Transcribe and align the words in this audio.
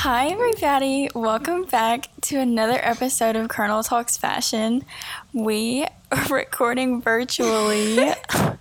Hi, 0.00 0.28
everybody. 0.28 1.08
Welcome 1.14 1.64
back 1.64 2.10
to 2.20 2.38
another 2.38 2.78
episode 2.82 3.34
of 3.34 3.48
KRNL 3.48 3.88
Talks 3.88 4.18
Fashion. 4.18 4.84
We 5.32 5.86
are 6.12 6.24
recording 6.30 7.00
virtually. 7.00 8.12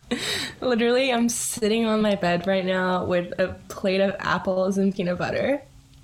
Literally, 0.62 1.12
I'm 1.12 1.28
sitting 1.28 1.86
on 1.86 2.02
my 2.02 2.16
bed 2.16 2.48
right 2.48 2.66
now 2.66 3.04
with 3.04 3.38
a 3.38 3.50
plate 3.68 4.00
of 4.00 4.16
apples 4.20 4.78
and 4.78 4.96
peanut 4.96 5.18
butter. 5.18 5.62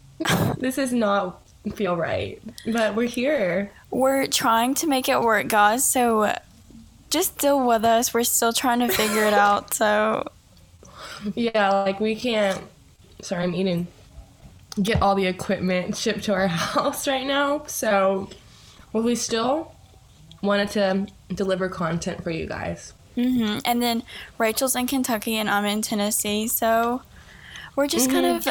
this 0.57 0.75
does 0.75 0.91
not 0.91 1.41
feel 1.75 1.95
right, 1.95 2.39
but 2.67 2.95
we're 2.95 3.07
here. 3.07 3.71
We're 3.89 4.27
trying 4.27 4.75
to 4.75 4.87
make 4.87 5.07
it 5.07 5.21
work, 5.21 5.47
guys. 5.47 5.89
So 5.89 6.35
just 7.09 7.37
deal 7.37 7.65
with 7.65 7.85
us. 7.85 8.13
We're 8.13 8.25
still 8.25 8.51
trying 8.51 8.79
to 8.79 8.89
figure 8.89 9.23
it 9.23 9.33
out. 9.33 9.73
So, 9.73 10.27
yeah, 11.35 11.69
like 11.83 12.01
we 12.01 12.15
can't. 12.15 12.61
Sorry, 13.21 13.43
I'm 13.43 13.55
eating. 13.55 13.87
Get 14.81 15.01
all 15.01 15.15
the 15.15 15.25
equipment 15.25 15.97
shipped 15.97 16.23
to 16.25 16.33
our 16.33 16.47
house 16.49 17.07
right 17.07 17.25
now. 17.25 17.63
So, 17.67 18.29
well, 18.93 19.03
we 19.03 19.15
still 19.15 19.73
wanted 20.41 20.69
to 20.71 21.07
deliver 21.33 21.69
content 21.69 22.23
for 22.23 22.31
you 22.31 22.47
guys. 22.47 22.93
hmm 23.15 23.57
And 23.65 23.81
then 23.81 24.03
Rachel's 24.37 24.75
in 24.75 24.87
Kentucky 24.87 25.35
and 25.37 25.49
I'm 25.49 25.65
in 25.65 25.81
Tennessee. 25.81 26.47
So 26.47 27.01
we're 27.75 27.87
just 27.87 28.09
kind 28.09 28.25
of 28.25 28.47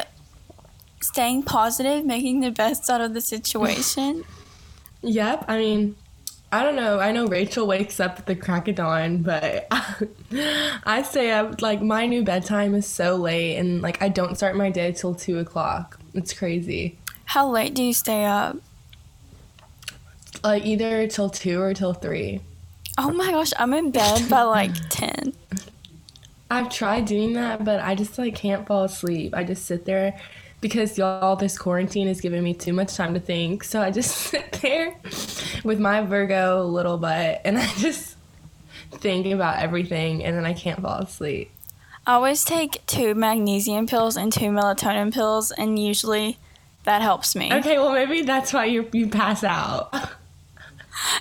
staying 1.00 1.42
positive, 1.44 2.04
making 2.04 2.40
the 2.40 2.50
best 2.50 2.88
out 2.90 3.00
of 3.00 3.14
the 3.14 3.20
situation. 3.20 4.24
Yep. 5.02 5.46
I 5.48 5.56
mean, 5.56 5.96
I 6.52 6.64
don't 6.64 6.74
know. 6.74 6.98
I 6.98 7.12
know 7.12 7.26
Rachel 7.26 7.66
wakes 7.66 8.00
up 8.00 8.18
at 8.18 8.26
the 8.26 8.34
crack 8.34 8.66
of 8.66 8.74
dawn, 8.74 9.18
but 9.18 9.68
I 10.84 11.02
stay 11.02 11.30
up. 11.30 11.62
Like 11.62 11.80
my 11.80 12.06
new 12.06 12.24
bedtime 12.24 12.74
is 12.74 12.86
so 12.86 13.16
late, 13.16 13.56
and 13.56 13.80
like 13.80 14.02
I 14.02 14.08
don't 14.08 14.36
start 14.36 14.56
my 14.56 14.70
day 14.70 14.90
till 14.92 15.14
two 15.14 15.38
o'clock. 15.38 16.00
It's 16.12 16.32
crazy. 16.32 16.98
How 17.24 17.48
late 17.48 17.74
do 17.74 17.84
you 17.84 17.92
stay 17.92 18.24
up? 18.24 18.56
Like 20.42 20.64
either 20.64 21.06
till 21.06 21.30
two 21.30 21.60
or 21.60 21.72
till 21.72 21.94
three. 21.94 22.40
Oh 22.98 23.12
my 23.12 23.30
gosh, 23.30 23.52
I'm 23.56 23.72
in 23.72 23.92
bed 23.92 24.28
by 24.28 24.42
like 24.42 24.72
10. 24.90 25.32
I've 26.50 26.68
tried 26.68 27.04
doing 27.04 27.34
that, 27.34 27.64
but 27.64 27.78
I 27.78 27.94
just 27.94 28.18
like 28.18 28.34
can't 28.34 28.66
fall 28.66 28.84
asleep. 28.84 29.34
I 29.36 29.44
just 29.44 29.66
sit 29.66 29.84
there 29.84 30.18
because 30.60 30.98
y'all 30.98 31.36
this 31.36 31.58
quarantine 31.58 32.08
is 32.08 32.20
giving 32.20 32.42
me 32.42 32.54
too 32.54 32.72
much 32.72 32.94
time 32.94 33.14
to 33.14 33.20
think. 33.20 33.64
So 33.64 33.80
I 33.80 33.90
just 33.90 34.16
sit 34.16 34.52
there 34.62 34.96
with 35.64 35.80
my 35.80 36.02
Virgo 36.02 36.64
little 36.64 36.98
butt 36.98 37.40
and 37.44 37.58
I 37.58 37.66
just 37.78 38.16
think 38.92 39.26
about 39.26 39.58
everything 39.58 40.24
and 40.24 40.36
then 40.36 40.44
I 40.44 40.52
can't 40.52 40.80
fall 40.80 40.98
asleep. 40.98 41.50
I 42.06 42.14
always 42.14 42.44
take 42.44 42.84
two 42.86 43.14
magnesium 43.14 43.86
pills 43.86 44.16
and 44.16 44.32
two 44.32 44.46
melatonin 44.46 45.12
pills, 45.12 45.50
and 45.50 45.78
usually 45.78 46.38
that 46.84 47.02
helps 47.02 47.36
me. 47.36 47.52
Okay, 47.52 47.78
well 47.78 47.92
maybe 47.92 48.22
that's 48.22 48.52
why 48.54 48.64
you 48.64 48.88
you 48.92 49.08
pass 49.08 49.44
out. 49.44 49.94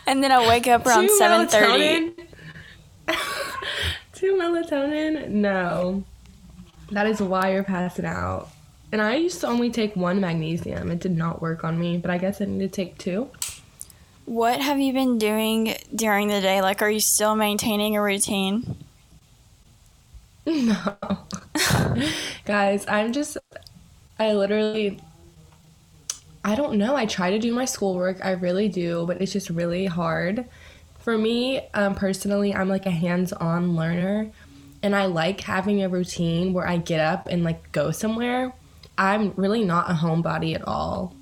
And 0.06 0.24
then 0.24 0.32
I 0.32 0.48
wake 0.48 0.68
up 0.68 0.86
around 0.86 1.10
7:30. 1.10 2.14
Two 4.14 4.34
melatonin? 4.34 5.30
No. 5.30 6.04
That 6.92 7.08
is 7.08 7.22
why 7.22 7.54
you're 7.54 7.64
passing 7.64 8.06
out. 8.06 8.50
And 8.92 9.02
I 9.02 9.16
used 9.16 9.42
to 9.42 9.48
only 9.48 9.70
take 9.72 9.96
one 9.96 10.20
magnesium. 10.20 10.90
It 10.92 11.00
did 11.00 11.16
not 11.16 11.42
work 11.42 11.64
on 11.64 11.80
me, 11.80 11.98
but 11.98 12.10
I 12.12 12.18
guess 12.18 12.42
I 12.42 12.46
need 12.46 12.60
to 12.60 12.68
take 12.70 12.98
two. 12.98 13.30
What 14.26 14.62
have 14.62 14.80
you 14.80 14.94
been 14.94 15.18
doing 15.18 15.76
during 15.94 16.28
the 16.28 16.42
day? 16.42 16.62
Like, 16.62 16.82
are 16.82 16.90
you 16.90 17.00
still 17.00 17.36
maintaining 17.36 17.96
a 17.96 18.02
routine? 18.02 18.78
No. 20.46 20.98
Guys, 22.46 22.86
I'm 22.88 23.14
just 23.14 23.38
I 24.18 24.34
literally 24.34 25.00
I 26.44 26.56
don't 26.56 26.78
know. 26.78 26.96
I 26.96 27.06
try 27.06 27.32
to 27.32 27.40
do 27.40 27.54
my 27.54 27.66
schoolwork. 27.66 28.24
I 28.26 28.32
really 28.32 28.70
do, 28.70 29.06
but 29.06 29.22
it's 29.22 29.32
just 29.34 29.50
really 29.50 29.86
hard. 29.86 30.46
For 31.00 31.18
me, 31.18 31.62
um, 31.74 31.96
personally, 31.96 32.54
I'm 32.54 32.70
like 32.70 32.86
a 32.86 32.92
hands-on 32.92 33.76
learner 33.76 34.32
and 34.82 34.96
I 34.96 35.06
like 35.08 35.42
having 35.42 35.84
a 35.84 35.90
routine 35.90 36.54
where 36.54 36.68
I 36.68 36.78
get 36.78 37.00
up 37.02 37.28
and 37.28 37.44
like 37.44 37.72
go 37.72 37.92
somewhere. 37.92 38.54
I'm 39.00 39.34
really 39.38 39.64
not 39.64 39.90
a 39.90 39.94
homebody 39.94 40.54
at 40.54 40.68
all. 40.68 41.16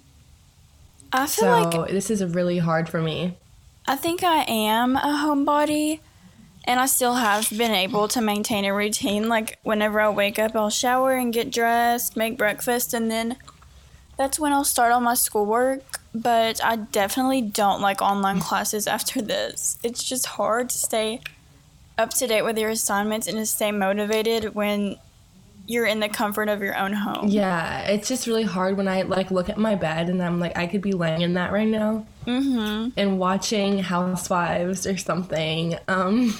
I 1.13 1.27
feel 1.27 1.27
So, 1.27 1.69
like 1.79 1.91
this 1.91 2.09
is 2.09 2.23
really 2.25 2.57
hard 2.57 2.89
for 2.89 3.01
me. 3.01 3.37
I 3.85 3.95
think 3.95 4.23
I 4.23 4.43
am 4.47 4.97
a 4.97 5.23
homebody, 5.23 5.99
and 6.65 6.79
I 6.79 6.87
still 6.87 7.13
have 7.13 7.47
been 7.55 7.71
able 7.71 8.07
to 8.09 8.19
maintain 8.19 8.65
a 8.65 8.73
routine. 8.73 9.29
Like, 9.29 9.59
whenever 9.61 10.01
I 10.01 10.09
wake 10.09 10.39
up, 10.39 10.55
I'll 10.55 10.71
shower 10.71 11.13
and 11.13 11.31
get 11.31 11.51
dressed, 11.51 12.17
make 12.17 12.35
breakfast, 12.35 12.95
and 12.95 13.11
then 13.11 13.37
that's 14.17 14.39
when 14.39 14.51
I'll 14.51 14.65
start 14.65 14.91
on 14.91 15.03
my 15.03 15.13
schoolwork. 15.13 15.99
But 16.15 16.59
I 16.65 16.77
definitely 16.77 17.43
don't 17.43 17.79
like 17.79 18.01
online 18.01 18.39
classes 18.39 18.87
after 18.87 19.21
this. 19.21 19.77
It's 19.83 20.03
just 20.03 20.25
hard 20.25 20.69
to 20.69 20.77
stay 20.77 21.21
up 21.95 22.09
to 22.15 22.25
date 22.25 22.41
with 22.41 22.57
your 22.57 22.71
assignments 22.71 23.27
and 23.27 23.37
to 23.37 23.45
stay 23.45 23.71
motivated 23.71 24.55
when 24.55 24.97
you're 25.67 25.85
in 25.85 25.99
the 25.99 26.07
comfort 26.09 26.47
of 26.47 26.61
your 26.61 26.75
own 26.77 26.93
home. 26.93 27.27
Yeah, 27.27 27.81
it's 27.81 28.07
just 28.07 28.25
really 28.25 28.43
hard 28.43 28.77
when 28.77 28.87
I 28.87 29.01
like 29.03 29.29
look 29.31 29.49
at 29.49 29.57
my 29.57 29.75
bed 29.75 30.09
and 30.09 30.23
I'm 30.23 30.39
like 30.39 30.57
I 30.57 30.65
could 30.65 30.81
be 30.81 30.93
laying 30.93 31.21
in 31.21 31.33
that 31.33 31.51
right 31.51 31.67
now. 31.67 32.05
Mm-hmm. 32.25 32.89
and 32.97 33.19
watching 33.19 33.79
Housewives 33.79 34.85
or 34.85 34.97
something. 34.97 35.77
Um, 35.87 36.37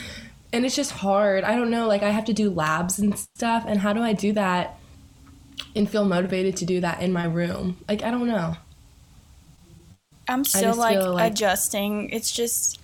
and 0.52 0.66
it's 0.66 0.76
just 0.76 0.90
hard. 0.90 1.44
I 1.44 1.56
don't 1.56 1.70
know. 1.70 1.86
Like 1.86 2.02
I 2.02 2.10
have 2.10 2.24
to 2.26 2.32
do 2.32 2.50
labs 2.50 2.98
and 2.98 3.18
stuff, 3.18 3.64
and 3.66 3.80
how 3.80 3.92
do 3.92 4.02
I 4.02 4.12
do 4.12 4.32
that 4.32 4.78
and 5.76 5.88
feel 5.88 6.04
motivated 6.04 6.56
to 6.58 6.64
do 6.66 6.80
that 6.80 7.00
in 7.00 7.12
my 7.12 7.24
room? 7.24 7.78
Like 7.88 8.02
I 8.02 8.10
don't 8.10 8.26
know. 8.26 8.56
I'm 10.28 10.44
still 10.44 10.76
like, 10.76 10.98
like- 10.98 11.32
adjusting. 11.32 12.10
It's 12.10 12.30
just 12.30 12.78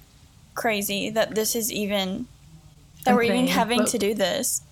crazy 0.55 1.11
that 1.11 1.35
this 1.35 1.55
is 1.55 1.71
even 1.73 2.27
that 3.05 3.15
we're 3.15 3.23
even 3.23 3.47
having 3.47 3.81
but- 3.81 3.89
to 3.89 3.99
do 3.99 4.15
this. 4.15 4.63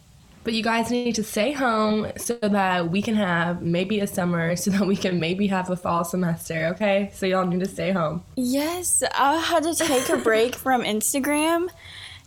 But 0.45 0.53
you 0.53 0.63
guys 0.63 0.91
need 0.91 1.15
to 1.15 1.25
stay 1.25 1.53
home 1.53 2.13
so 2.19 2.35
that 2.35 2.91
we 2.91 3.01
can 3.01 3.15
have 3.15 3.63
maybe 3.63 4.01
a 4.01 4.07
summer, 4.07 4.55
so 4.63 4.71
that 4.73 4.87
we 4.87 4.95
can 4.95 5.19
maybe 5.19 5.47
have 5.49 5.71
a 5.71 5.77
fall 5.77 6.05
semester. 6.05 6.67
Okay, 6.75 7.11
so 7.15 7.27
y'all 7.27 7.47
need 7.47 7.61
to 7.61 7.69
stay 7.69 7.91
home. 7.93 8.23
Yes, 8.37 9.03
I 9.15 9.39
had 9.39 9.63
to 9.65 9.75
take 9.75 10.09
a 10.11 10.19
break 10.19 10.55
from 10.65 10.83
Instagram 10.83 11.69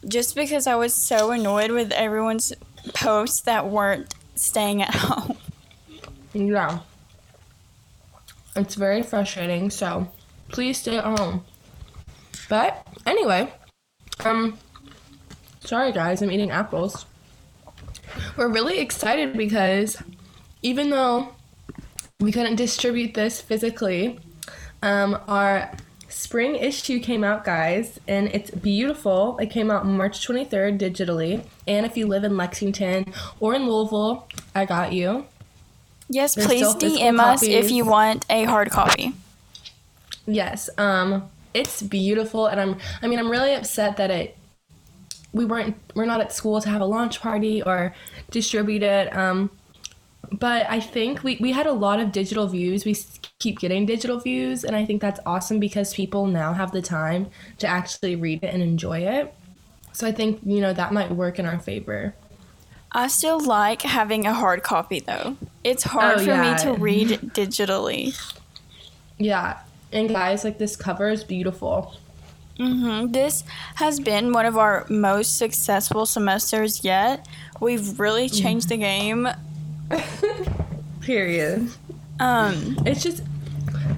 just 0.07 0.35
because 0.35 0.67
I 0.67 0.75
was 0.75 0.93
so 0.93 1.31
annoyed 1.31 1.71
with 1.71 1.91
everyone's 1.91 2.53
posts 2.93 3.41
that 3.41 3.67
weren't 3.67 4.13
staying 4.35 4.81
at 4.81 4.93
home. 4.95 5.37
Yeah. 6.33 6.79
It's 8.55 8.75
very 8.75 9.03
frustrating, 9.03 9.69
so 9.69 10.07
please 10.49 10.79
stay 10.79 10.97
at 10.97 11.03
home. 11.03 11.45
But 12.49 12.87
anyway, 13.05 13.53
um 14.25 14.57
sorry 15.59 15.91
guys, 15.91 16.21
I'm 16.21 16.31
eating 16.31 16.49
apples. 16.49 17.05
We're 18.37 18.49
really 18.49 18.79
excited 18.79 19.37
because 19.37 20.01
even 20.61 20.89
though 20.89 21.35
we 22.19 22.31
couldn't 22.31 22.55
distribute 22.55 23.13
this 23.13 23.41
physically, 23.41 24.19
um 24.81 25.19
our 25.27 25.71
spring 26.09 26.55
issue 26.55 26.99
came 26.99 27.23
out 27.23 27.43
guys 27.43 27.99
and 28.07 28.27
it's 28.29 28.51
beautiful. 28.51 29.37
It 29.37 29.47
came 29.47 29.69
out 29.69 29.85
March 29.85 30.25
23rd 30.27 30.79
digitally. 30.79 31.45
And 31.67 31.85
if 31.85 31.95
you 31.95 32.07
live 32.07 32.23
in 32.23 32.37
Lexington 32.37 33.13
or 33.39 33.53
in 33.53 33.69
Louisville, 33.69 34.27
I 34.55 34.65
got 34.65 34.93
you. 34.93 35.25
Yes, 36.09 36.35
There's 36.35 36.47
please 36.47 36.75
DM 36.75 37.19
us 37.19 37.43
if 37.43 37.69
you 37.69 37.85
want 37.85 38.25
a 38.29 38.45
hard 38.45 38.71
copy. 38.71 39.13
Yes, 40.25 40.69
um, 40.77 41.29
it's 41.53 41.81
beautiful, 41.81 42.47
and 42.47 42.59
I'm. 42.59 42.77
I 43.01 43.07
mean, 43.07 43.19
I'm 43.19 43.29
really 43.29 43.53
upset 43.53 43.97
that 43.97 44.11
it. 44.11 44.36
We 45.33 45.45
weren't. 45.45 45.75
We're 45.95 46.05
not 46.05 46.21
at 46.21 46.31
school 46.33 46.61
to 46.61 46.69
have 46.69 46.81
a 46.81 46.85
launch 46.85 47.19
party 47.21 47.61
or 47.61 47.93
distribute 48.31 48.83
it. 48.83 49.15
Um, 49.15 49.49
but 50.31 50.65
I 50.69 50.79
think 50.79 51.23
we 51.23 51.37
we 51.39 51.51
had 51.51 51.67
a 51.67 51.73
lot 51.73 51.99
of 51.99 52.11
digital 52.11 52.47
views. 52.47 52.85
We 52.85 52.95
keep 53.39 53.59
getting 53.59 53.85
digital 53.85 54.19
views, 54.19 54.63
and 54.63 54.75
I 54.75 54.85
think 54.85 55.01
that's 55.01 55.19
awesome 55.25 55.59
because 55.59 55.93
people 55.93 56.27
now 56.27 56.53
have 56.53 56.71
the 56.71 56.81
time 56.81 57.27
to 57.59 57.67
actually 57.67 58.15
read 58.15 58.43
it 58.43 58.53
and 58.53 58.61
enjoy 58.63 58.99
it. 58.99 59.33
So 59.93 60.07
I 60.07 60.11
think 60.11 60.39
you 60.45 60.59
know 60.61 60.73
that 60.73 60.91
might 60.93 61.11
work 61.11 61.39
in 61.39 61.45
our 61.45 61.59
favor. 61.59 62.13
I 62.91 63.07
still 63.07 63.39
like 63.39 63.81
having 63.81 64.25
a 64.25 64.33
hard 64.33 64.63
copy 64.63 65.01
though. 65.01 65.37
It's 65.63 65.83
hard 65.83 66.15
Oh, 66.19 66.19
for 66.19 66.25
yeah. 66.31 66.53
me 66.53 66.63
to 66.63 66.73
read 66.73 67.09
digitally. 67.33 68.17
Yeah, 69.17 69.59
and 69.91 70.09
guys, 70.09 70.43
like 70.43 70.57
this 70.57 70.75
cover 70.75 71.09
is 71.09 71.23
beautiful. 71.23 71.95
Hmm 72.57 73.07
This 73.11 73.43
has 73.75 73.99
been 73.99 74.33
one 74.33 74.45
of 74.45 74.57
our 74.57 74.85
most 74.89 75.37
successful 75.37 76.05
semesters 76.05 76.83
yet. 76.83 77.27
We've 77.59 77.99
really 77.99 78.29
changed 78.29 78.69
the 78.69 78.77
game. 78.77 79.27
Period. 81.01 81.69
Um, 82.19 82.77
it's 82.85 83.03
just 83.03 83.23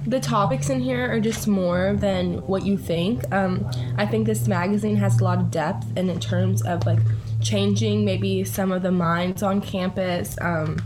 the 0.06 0.20
topics 0.20 0.70
in 0.70 0.80
here 0.80 1.10
are 1.10 1.20
just 1.20 1.46
more 1.46 1.94
than 1.96 2.38
what 2.46 2.64
you 2.64 2.76
think. 2.76 3.32
Um, 3.32 3.68
I 3.96 4.06
think 4.06 4.26
this 4.26 4.46
magazine 4.46 4.96
has 4.96 5.20
a 5.20 5.24
lot 5.24 5.38
of 5.38 5.50
depth, 5.50 5.86
and 5.96 6.10
in 6.10 6.20
terms 6.20 6.62
of 6.62 6.84
like 6.86 6.98
changing 7.40 8.04
maybe 8.04 8.44
some 8.44 8.72
of 8.72 8.82
the 8.82 8.92
minds 8.92 9.42
on 9.42 9.60
campus, 9.60 10.36
um, 10.40 10.78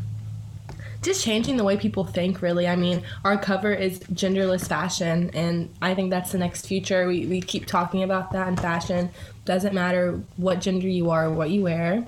just 1.05 1.25
changing 1.25 1.57
the 1.57 1.65
way 1.65 1.77
people 1.77 2.05
think 2.05 2.43
really. 2.43 2.67
I 2.67 2.77
mean 2.77 3.03
our 3.25 3.39
cover 3.39 3.73
is 3.73 4.01
genderless 4.01 4.67
fashion 4.67 5.31
and 5.35 5.73
i 5.83 5.95
think 5.95 6.11
that's 6.11 6.33
the 6.33 6.39
next 6.39 6.67
future. 6.67 7.07
We, 7.07 7.27
we 7.27 7.41
keep 7.41 7.67
talking 7.67 8.03
about 8.03 8.33
that 8.33 8.49
in 8.49 8.57
fashion. 8.57 9.11
Doesn't 9.45 9.75
matter 9.75 10.21
what 10.37 10.61
gender 10.61 10.89
you 10.89 11.11
are 11.11 11.27
or 11.27 11.31
what 11.31 11.51
you 11.51 11.63
wear. 11.63 12.07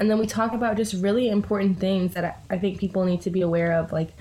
And 0.00 0.10
then 0.10 0.18
we 0.18 0.26
talk 0.26 0.52
about 0.52 0.76
just 0.76 0.94
really 0.94 1.28
important 1.28 1.78
things 1.78 2.14
that 2.14 2.24
I, 2.24 2.54
I 2.54 2.58
think 2.58 2.78
people 2.78 3.04
need 3.04 3.20
to 3.22 3.30
be 3.30 3.42
aware 3.42 3.72
of 3.72 3.92
like 3.92 4.12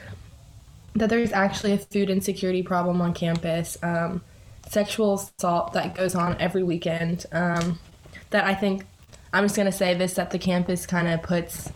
that 0.96 1.10
there's 1.10 1.32
actually 1.32 1.74
a 1.74 1.78
food 1.78 2.10
insecurity 2.10 2.64
problem 2.64 3.02
on 3.02 3.14
campus 3.14 3.78
um, 3.82 4.22
sexual 4.70 5.16
assault 5.16 5.74
that 5.74 5.96
goes 5.96 6.16
on 6.16 6.36
every 6.40 6.64
weekend 6.64 7.26
um, 7.32 7.80
that 8.30 8.46
i 8.46 8.54
think 8.54 8.86
i'm 9.34 9.44
just 9.44 9.56
going 9.56 9.66
to 9.66 9.72
say 9.72 9.94
this 9.94 10.16
that 10.16 10.32
the 10.32 10.40
campus 10.40 10.86
kind 10.86 11.08
of 11.08 11.22
puts 11.22 11.72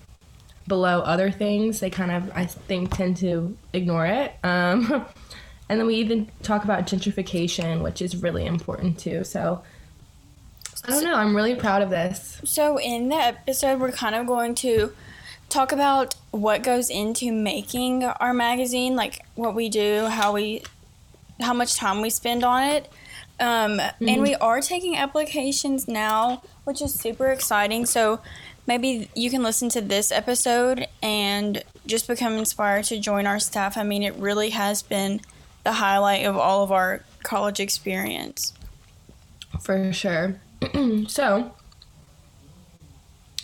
below 0.68 1.02
other 1.02 1.30
things 1.32 1.80
they 1.80 1.90
kind 1.90 2.12
of 2.12 2.32
i 2.36 2.46
think 2.46 2.96
tend 2.96 3.18
to 3.18 3.56
ignore 3.74 4.06
it 4.06 4.34
um, 4.44 5.06
and 5.70 5.80
then 5.80 5.86
we 5.86 5.96
even 5.96 6.30
talk 6.44 6.64
about 6.64 6.88
gentrification 6.88 7.82
which 7.84 8.02
is 8.02 8.16
really 8.22 8.46
important 8.46 8.98
too 8.98 9.24
so 9.24 9.62
i 10.86 10.90
don't 10.92 11.04
know 11.04 11.16
i'm 11.16 11.36
really 11.36 11.56
proud 11.56 11.82
of 11.82 11.90
this 11.90 12.40
So, 12.46 12.80
in 12.80 13.10
the 13.10 13.16
episode, 13.16 13.80
we're 13.80 13.92
kind 13.92 14.14
of 14.16 14.28
going 14.28 14.54
to 14.56 14.94
talk 15.50 15.72
about 15.72 16.16
what 16.32 16.62
goes 16.64 16.90
into 16.90 17.32
making 17.32 18.04
our 18.04 18.34
magazine, 18.34 18.96
like 18.96 19.24
what 19.36 19.56
we 19.56 19.70
do, 19.70 20.06
how 20.08 20.34
we, 20.34 20.62
how 21.40 21.54
much 21.54 21.76
time 21.76 22.02
we 22.02 22.10
spend 22.10 22.44
on 22.44 22.64
it. 22.64 22.90
Um, 23.40 23.80
And 24.00 24.22
we 24.22 24.36
are 24.36 24.62
taking 24.62 24.96
applications 24.96 25.88
now, 25.88 26.42
which 26.66 26.82
is 26.82 26.94
super 26.94 27.28
exciting. 27.28 27.86
So, 27.86 28.20
maybe 28.68 29.10
you 29.16 29.30
can 29.30 29.44
listen 29.44 29.70
to 29.70 29.82
this 29.82 30.12
episode 30.12 30.88
and 31.02 31.64
just 31.86 32.08
become 32.08 32.34
inspired 32.34 32.86
to 32.86 33.00
join 33.00 33.28
our 33.28 33.40
staff. 33.40 33.78
I 33.78 33.84
mean, 33.84 34.04
it 34.04 34.16
really 34.16 34.50
has 34.52 34.82
been 34.82 35.22
the 35.64 35.74
highlight 35.74 36.26
of 36.26 36.38
all 36.38 36.64
of 36.64 36.72
our 36.72 37.04
college 37.24 37.60
experience. 37.60 38.54
For 39.62 39.92
sure. 39.94 40.40
so, 41.08 41.54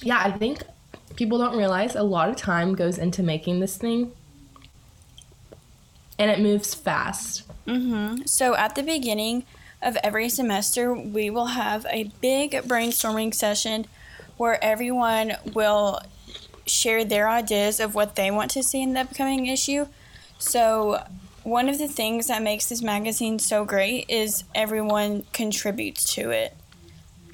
yeah, 0.02 0.22
I 0.24 0.32
think 0.32 0.64
people 1.16 1.38
don't 1.38 1.58
realize 1.58 1.96
a 1.96 2.04
lot 2.04 2.30
of 2.30 2.36
time 2.36 2.76
goes 2.76 2.98
into 2.98 3.24
making 3.24 3.60
this 3.60 3.78
thing. 3.78 4.12
And 6.18 6.30
it 6.30 6.40
moves 6.40 6.74
fast. 6.76 7.44
Mhm. 7.66 8.28
So 8.28 8.56
at 8.56 8.76
the 8.76 8.84
beginning 8.84 9.44
of 9.82 9.98
every 10.04 10.30
semester, 10.30 10.94
we 10.94 11.30
will 11.30 11.48
have 11.48 11.86
a 11.90 12.12
big 12.22 12.52
brainstorming 12.52 13.34
session 13.34 13.86
where 14.42 14.58
everyone 14.64 15.34
will 15.54 16.00
share 16.66 17.06
their 17.06 17.30
ideas 17.30 17.80
of 17.80 17.94
what 17.94 18.16
they 18.16 18.32
want 18.32 18.50
to 18.50 18.64
see 18.64 18.82
in 18.82 18.94
the 18.94 19.00
upcoming 19.02 19.46
issue. 19.46 19.86
So 20.40 21.04
one 21.44 21.70
of 21.70 21.78
the 21.78 21.88
things 21.88 22.26
that 22.26 22.42
makes 22.42 22.66
this 22.68 22.82
magazine 22.82 23.38
so 23.38 23.66
great 23.66 24.08
is 24.10 24.44
everyone 24.56 25.26
contributes 25.32 26.16
to 26.16 26.32
it. 26.32 26.58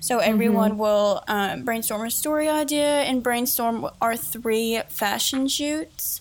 So 0.01 0.19
everyone 0.19 0.77
will 0.77 1.23
um, 1.29 1.63
brainstorm 1.63 2.05
a 2.05 2.11
story 2.11 2.49
idea 2.49 3.03
and 3.03 3.23
brainstorm 3.23 3.89
our 4.01 4.17
three 4.17 4.81
fashion 4.89 5.47
shoots. 5.47 6.19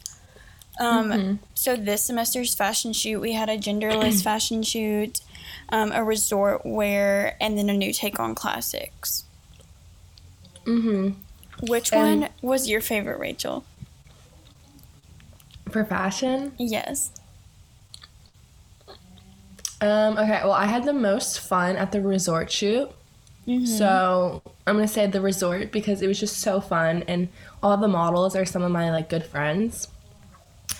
Um, 0.79 1.41
So 1.55 1.75
this 1.75 2.05
semester's 2.05 2.55
fashion 2.55 2.93
shoot, 2.93 3.19
we 3.21 3.33
had 3.33 3.49
a 3.49 3.59
genderless 3.59 4.23
fashion 4.31 4.63
shoot, 4.63 5.19
um, 5.71 5.91
a 5.91 6.05
resort 6.05 6.65
wear, 6.65 7.37
and 7.41 7.59
then 7.59 7.69
a 7.69 7.75
new 7.75 7.93
take 7.93 8.21
on 8.21 8.37
classics. 8.37 9.26
Mm-hmm. 10.67 11.11
Which 11.67 11.93
And- 11.93 12.21
one 12.23 12.31
was 12.43 12.69
your 12.69 12.81
favorite, 12.81 13.19
Rachel? 13.19 13.65
For 15.71 15.85
fashion? 15.85 16.53
Yes. 16.59 17.11
Um, 19.81 20.17
okay, 20.17 20.41
well, 20.43 20.53
I 20.53 20.67
had 20.67 20.85
the 20.85 20.93
most 20.93 21.41
fun 21.41 21.77
at 21.77 21.93
the 21.93 22.01
resort 22.01 22.51
shoot. 22.51 22.91
So 23.65 24.43
I'm 24.67 24.75
gonna 24.75 24.89
say 24.89 25.07
the 25.07 25.21
resort 25.21 25.71
because 25.71 26.03
it 26.03 26.09
was 26.09 26.19
just 26.19 26.39
so 26.41 26.61
fun, 26.61 27.05
and 27.07 27.29
all 27.63 27.77
the 27.77 27.87
models 27.87 28.35
are 28.35 28.45
some 28.45 28.63
of 28.63 28.73
my 28.73 28.91
like 28.91 29.09
good 29.09 29.25
friends. 29.25 29.87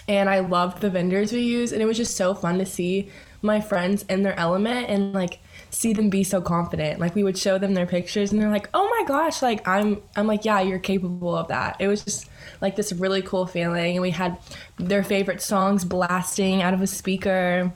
And 0.09 0.29
I 0.29 0.41
loved 0.41 0.81
the 0.81 0.91
vendors 0.91 1.31
we 1.33 1.43
used, 1.43 1.73
and 1.73 1.81
it 1.81 1.85
was 1.87 1.97
just 1.97 2.17
so 2.17 2.35
fun 2.35 2.59
to 2.59 2.67
see 2.67 3.09
my 3.41 3.61
friends 3.61 4.05
in 4.09 4.25
their 4.25 4.37
element 4.37 4.89
and 4.89 5.13
like 5.13 5.39
see 5.71 5.93
them 5.93 6.11
be 6.11 6.25
so 6.25 6.41
confident. 6.41 7.01
Like 7.01 7.15
we 7.15 7.23
would 7.23 7.37
show 7.39 7.59
them 7.59 7.75
their 7.75 7.87
pictures, 7.87 8.33
and 8.33 8.41
they're 8.41 8.51
like, 8.51 8.69
"Oh 8.75 8.89
my 8.89 9.07
gosh!" 9.07 9.43
Like 9.43 9.67
I'm, 9.67 10.03
I'm 10.17 10.27
like, 10.27 10.45
"Yeah, 10.45 10.61
you're 10.61 10.79
capable 10.79 11.37
of 11.37 11.49
that." 11.49 11.77
It 11.81 11.89
was 11.89 12.05
just 12.05 12.29
like 12.61 12.77
this 12.77 12.93
really 12.93 13.23
cool 13.23 13.47
feeling, 13.47 13.97
and 13.97 14.03
we 14.03 14.11
had 14.11 14.39
their 14.79 15.03
favorite 15.03 15.43
songs 15.43 15.85
blasting 15.85 16.63
out 16.63 16.75
of 16.75 16.83
a 16.83 16.87
speaker. 16.87 17.73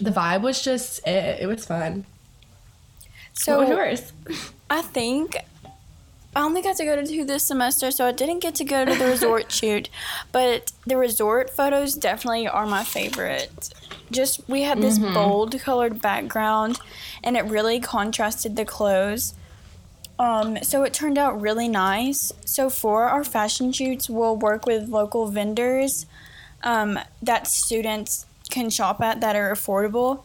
The 0.00 0.10
vibe 0.10 0.42
was 0.42 0.62
just 0.62 1.06
it. 1.06 1.42
It 1.42 1.46
was 1.46 1.66
fun. 1.66 2.06
So 3.32 3.58
what 3.58 3.68
was 3.68 3.76
yours? 3.76 4.12
I 4.68 4.82
think 4.82 5.36
I 6.34 6.42
only 6.42 6.62
got 6.62 6.76
to 6.76 6.84
go 6.84 6.94
to 6.96 7.04
two 7.06 7.24
this 7.24 7.44
semester, 7.44 7.90
so 7.90 8.06
I 8.06 8.12
didn't 8.12 8.38
get 8.38 8.54
to 8.56 8.64
go 8.64 8.84
to 8.84 8.94
the 8.94 9.06
resort 9.06 9.50
shoot. 9.58 9.88
But 10.30 10.72
the 10.86 10.96
resort 10.96 11.50
photos 11.50 11.94
definitely 11.94 12.46
are 12.46 12.66
my 12.66 12.84
favorite. 12.84 13.70
Just 14.10 14.48
we 14.48 14.62
had 14.62 14.80
this 14.80 14.98
bold 14.98 15.58
colored 15.60 16.00
background, 16.00 16.78
and 17.24 17.36
it 17.36 17.44
really 17.44 17.80
contrasted 17.80 18.56
the 18.56 18.64
clothes. 18.64 19.34
Um, 20.18 20.62
so 20.62 20.82
it 20.82 20.92
turned 20.92 21.16
out 21.18 21.40
really 21.40 21.68
nice. 21.68 22.32
So 22.44 22.68
for 22.70 23.04
our 23.08 23.24
fashion 23.24 23.72
shoots, 23.72 24.10
we'll 24.10 24.36
work 24.36 24.66
with 24.66 24.88
local 24.88 25.28
vendors 25.28 26.06
um, 26.62 26.98
that 27.22 27.46
students 27.46 28.26
can 28.50 28.68
shop 28.68 29.00
at 29.00 29.20
that 29.20 29.34
are 29.34 29.50
affordable. 29.52 30.24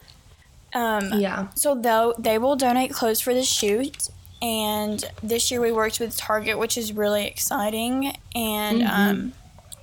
Um, 0.74 1.14
Yeah. 1.14 1.48
so 1.56 1.74
they'll 1.74 2.14
they 2.18 2.38
will 2.38 2.56
donate 2.58 2.92
clothes 2.92 3.22
for 3.22 3.34
the 3.34 3.44
shoot, 3.44 4.10
and 4.46 5.04
this 5.24 5.50
year 5.50 5.60
we 5.60 5.72
worked 5.72 6.00
with 6.00 6.16
Target, 6.16 6.60
which 6.60 6.78
is 6.78 6.94
really 6.94 7.26
exciting, 7.26 8.16
and 8.36 8.84
um, 8.84 9.34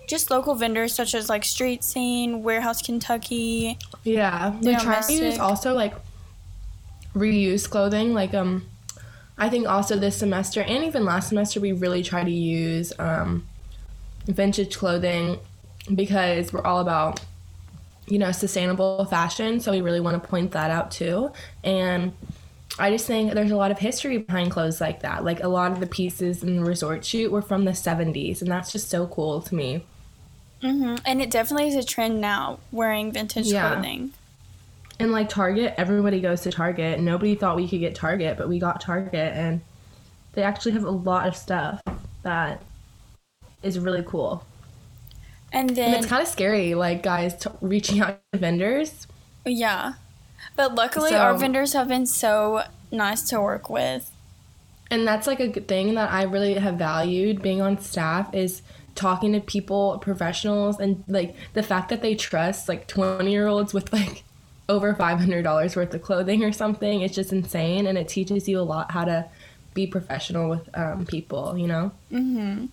just 0.07 0.31
local 0.31 0.55
vendors 0.55 0.95
such 0.95 1.17
as 1.17 1.29
like 1.29 1.43
Street 1.43 1.83
Scene, 1.83 2.45
Warehouse 2.45 2.81
Kentucky. 2.81 3.77
Yeah, 4.05 4.57
we 4.61 4.77
try 4.77 5.01
to 5.01 5.13
use 5.13 5.39
also 5.41 5.75
like 5.75 5.95
reuse 7.13 7.69
clothing. 7.69 8.15
Like 8.15 8.35
um, 8.35 8.65
I 9.37 9.49
think 9.49 9.67
also 9.67 9.97
this 9.97 10.17
semester 10.17 10.63
and 10.63 10.85
even 10.85 11.05
last 11.05 11.31
semester 11.31 11.59
we 11.59 11.73
really 11.73 12.05
try 12.05 12.23
to 12.23 12.31
use 12.31 12.93
um, 13.01 13.45
vintage 14.27 14.77
clothing 14.77 15.41
because 15.93 16.53
we're 16.53 16.63
all 16.65 16.79
about 16.79 17.21
you 18.07 18.17
know 18.17 18.31
sustainable 18.31 19.07
fashion. 19.07 19.59
So 19.59 19.73
we 19.73 19.81
really 19.81 20.01
want 20.01 20.23
to 20.23 20.29
point 20.29 20.53
that 20.53 20.71
out 20.71 20.93
too. 20.93 21.33
And 21.65 22.13
I 22.79 22.91
just 22.91 23.07
think 23.07 23.33
there's 23.35 23.51
a 23.51 23.57
lot 23.57 23.71
of 23.71 23.79
history 23.79 24.19
behind 24.19 24.51
clothes 24.51 24.81
like 24.81 25.01
that. 25.03 25.25
Like 25.25 25.43
a 25.43 25.49
lot 25.49 25.73
of 25.73 25.81
the 25.81 25.87
pieces 25.87 26.43
in 26.43 26.57
the 26.57 26.65
resort 26.65 27.05
shoot 27.05 27.31
were 27.31 27.43
from 27.43 27.65
the 27.65 27.75
70s, 27.75 28.41
and 28.43 28.51
that's 28.51 28.73
just 28.73 28.89
so 28.91 29.07
cool 29.07 29.41
to 29.43 29.55
me. 29.55 29.87
hmm 30.63 30.97
And 31.05 31.21
it 31.21 31.31
definitely 31.31 31.69
is 31.69 31.77
a 31.77 31.85
trend 31.85 32.21
now 32.21 32.61
wearing 32.71 33.13
vintage 33.13 33.53
Yeah. 33.53 33.55
clothing. 33.55 34.15
And 34.99 35.11
like 35.13 35.29
Target, 35.29 35.75
everybody 35.77 36.21
goes 36.21 36.43
to 36.43 36.53
Target. 36.53 37.01
Nobody 37.01 37.35
thought 37.35 37.57
we 37.57 37.69
could 37.69 37.81
get 37.81 37.95
Target, 37.95 38.37
but 38.39 38.49
we 38.49 38.59
got 38.59 38.81
Target, 38.81 39.35
and 39.35 39.63
they 40.35 40.43
actually 40.43 40.73
have 40.73 40.85
a 40.85 40.91
lot 40.91 41.29
of 41.29 41.37
stuff 41.37 41.83
that 42.23 42.63
is 43.63 43.79
really 43.79 44.03
cool. 44.07 44.45
And 45.53 45.77
And 45.85 45.95
then 45.95 45.95
it's 45.95 46.07
kind 46.07 46.23
of 46.23 46.29
scary, 46.29 46.75
like 46.75 47.03
guys 47.03 47.37
t- 47.37 47.51
reaching 47.61 48.01
out 48.01 48.21
to 48.33 48.39
vendors. 48.39 49.07
yeah, 49.45 49.95
but 50.57 50.75
luckily 50.75 51.11
So- 51.11 51.19
our 51.19 51.35
vendors 51.35 51.73
have 51.73 51.89
been 51.89 52.07
so 52.07 52.65
nice 52.91 53.23
to 53.31 53.41
work 53.41 53.69
with. 53.71 54.11
And 54.91 55.07
that's 55.07 55.27
like 55.27 55.41
a 55.41 55.49
good 55.49 55.67
thing 55.69 55.95
that 55.95 56.13
I 56.13 56.25
really 56.25 56.55
have 56.55 56.75
valued 56.75 57.41
being 57.41 57.63
on 57.63 57.79
staff 57.81 58.35
is 58.35 58.61
talking 58.95 59.33
to 59.33 59.41
people, 59.41 59.99
professionals, 60.03 60.79
and 60.79 61.03
like 61.09 61.35
the 61.55 61.63
fact 61.63 61.89
that 61.89 62.03
they 62.03 62.15
trust 62.15 62.69
like 62.69 62.87
20 62.89 63.31
year 63.31 63.47
olds 63.47 63.73
with 63.73 63.91
like 63.93 64.23
over 64.69 64.93
$500 64.95 65.77
worth 65.77 65.95
of 65.95 66.03
clothing 66.03 66.45
or 66.45 66.53
something. 66.53 67.01
It's 67.01 67.15
just 67.15 67.33
insane. 67.33 67.87
And 67.87 67.97
it 67.97 68.09
teaches 68.09 68.49
you 68.49 68.59
a 68.59 68.63
lot 68.63 68.91
how 68.91 69.05
to 69.05 69.27
be 69.73 69.87
professional 69.87 70.51
with 70.51 70.69
um, 70.77 71.07
people, 71.07 71.57
you 71.57 71.67
know? 71.67 71.93
Mm-hmm. 72.13 72.67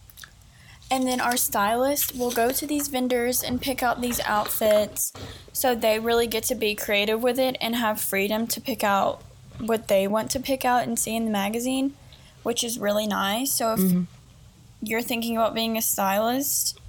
And 0.91 1.07
then 1.07 1.21
our 1.21 1.37
stylist 1.37 2.15
will 2.15 2.31
go 2.31 2.51
to 2.51 2.65
these 2.65 2.87
vendors 2.87 3.43
and 3.43 3.61
pick 3.61 3.83
out 3.83 4.01
these 4.01 4.19
outfits 4.21 5.13
so 5.53 5.75
they 5.75 5.99
really 5.99 6.25
get 6.25 6.43
to 6.45 6.55
be 6.55 6.73
creative 6.73 7.21
with 7.21 7.37
it 7.37 7.57
and 7.61 7.75
have 7.75 8.01
freedom 8.01 8.47
to 8.47 8.61
pick 8.61 8.83
out 8.83 9.21
what 9.59 9.87
they 9.87 10.07
want 10.07 10.31
to 10.31 10.39
pick 10.39 10.65
out 10.65 10.83
and 10.83 10.97
see 10.97 11.15
in 11.15 11.25
the 11.25 11.31
magazine, 11.31 11.93
which 12.43 12.63
is 12.63 12.79
really 12.79 13.05
nice. 13.05 13.51
So 13.51 13.73
if 13.73 13.79
mm-hmm. 13.79 14.03
you're 14.81 15.01
thinking 15.01 15.35
about 15.35 15.53
being 15.53 15.77
a 15.77 15.81
stylist, 15.81 16.79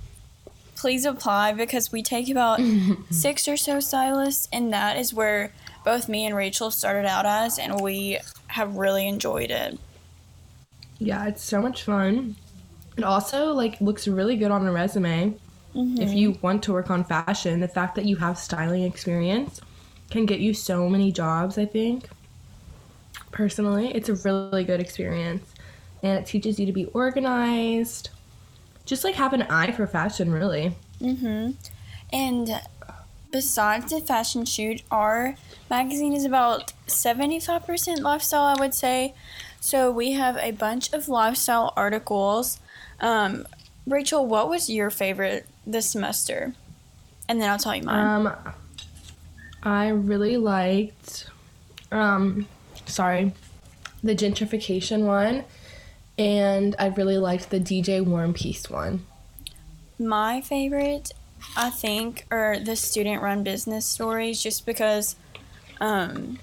please 0.77 1.05
apply 1.05 1.53
because 1.53 1.93
we 1.93 2.03
take 2.03 2.31
about 2.31 2.61
six 3.11 3.47
or 3.47 3.57
so 3.57 3.81
stylists, 3.81 4.49
and 4.53 4.73
that 4.73 4.97
is 4.97 5.13
where 5.13 5.53
both 5.85 6.09
me 6.09 6.25
and 6.25 6.35
Rachel 6.35 6.71
started 6.71 7.07
out 7.07 7.27
as, 7.27 7.59
and 7.59 7.81
we 7.81 8.19
have 8.49 8.77
really 8.77 9.07
enjoyed 9.07 9.51
it. 9.51 9.79
Yeah, 10.99 11.27
it's 11.27 11.43
so 11.43 11.61
much 11.61 11.83
fun. 11.83 12.37
It 13.01 13.05
also 13.05 13.55
like 13.55 13.81
looks 13.81 14.07
really 14.07 14.37
good 14.37 14.51
on 14.51 14.67
a 14.67 14.73
resume. 14.73 15.35
if 15.75 16.13
you 16.13 16.37
want 16.43 16.63
to 16.65 16.73
work 16.75 16.91
on 16.91 17.03
fashion, 17.03 17.61
the 17.61 17.69
fact 17.69 17.95
that 17.95 18.05
you 18.05 18.17
have 18.17 18.37
styling 18.37 18.83
experience 18.83 19.63
can 20.11 20.27
get 20.27 20.41
you 20.41 20.53
so 20.53 20.87
many 20.87 21.11
jobs, 21.11 21.57
I 21.57 21.65
think. 21.65 22.11
Personally, 23.31 23.91
it's 23.95 24.11
a 24.11 24.15
really 24.17 24.65
good 24.65 24.81
experience 24.81 25.55
and 26.03 26.19
it 26.19 26.27
teaches 26.27 26.61
you 26.61 26.67
to 26.67 26.73
be 26.73 26.87
organized. 26.87 28.11
Just 28.85 29.03
like 29.03 29.15
have 29.15 29.33
an 29.33 29.43
eye 29.43 29.73
for 29.73 29.87
fashion, 29.87 30.31
really. 30.31 30.77
Mm-hmm. 31.01 31.53
And 32.13 32.61
besides 33.31 33.93
the 33.93 34.01
fashion 34.01 34.45
shoot, 34.45 34.83
our 34.91 35.37
magazine 35.71 36.13
is 36.13 36.27
about 36.27 36.75
75% 36.87 38.01
lifestyle, 38.01 38.43
I 38.43 38.61
would 38.61 38.75
say. 38.75 39.15
So 39.59 39.91
we 39.91 40.13
have 40.13 40.37
a 40.37 40.51
bunch 40.51 40.93
of 40.93 41.09
lifestyle 41.09 41.73
articles. 41.77 42.61
Um, 43.01 43.47
Rachel, 43.87 44.27
what 44.27 44.49
was 44.49 44.69
your 44.69 44.91
favorite 44.91 45.47
this 45.67 45.91
semester? 45.91 46.55
And 47.29 47.41
then 47.41 47.49
I'll 47.49 47.59
tell 47.59 47.75
you 47.75 47.83
mine. 47.83 48.27
Um, 48.27 48.37
I 49.63 49.89
really 49.89 50.37
liked, 50.37 51.29
um, 51.93 52.47
sorry, 52.87 53.33
the 54.03 54.15
gentrification 54.15 55.05
one, 55.05 55.45
and 56.19 56.75
I 56.79 56.89
really 56.89 57.19
liked 57.19 57.51
the 57.51 57.61
DJ 57.61 58.05
Warm 58.05 58.33
Peace 58.33 58.69
one. 58.71 59.07
My 59.99 60.41
favorite, 60.41 61.13
I 61.57 61.71
think, 61.71 62.27
are 62.31 62.59
the 62.59 62.75
student 62.75 63.23
run 63.23 63.43
business 63.43 63.85
stories 63.85 64.43
just 64.43 64.65
because 64.65 65.17
um, 65.81 66.39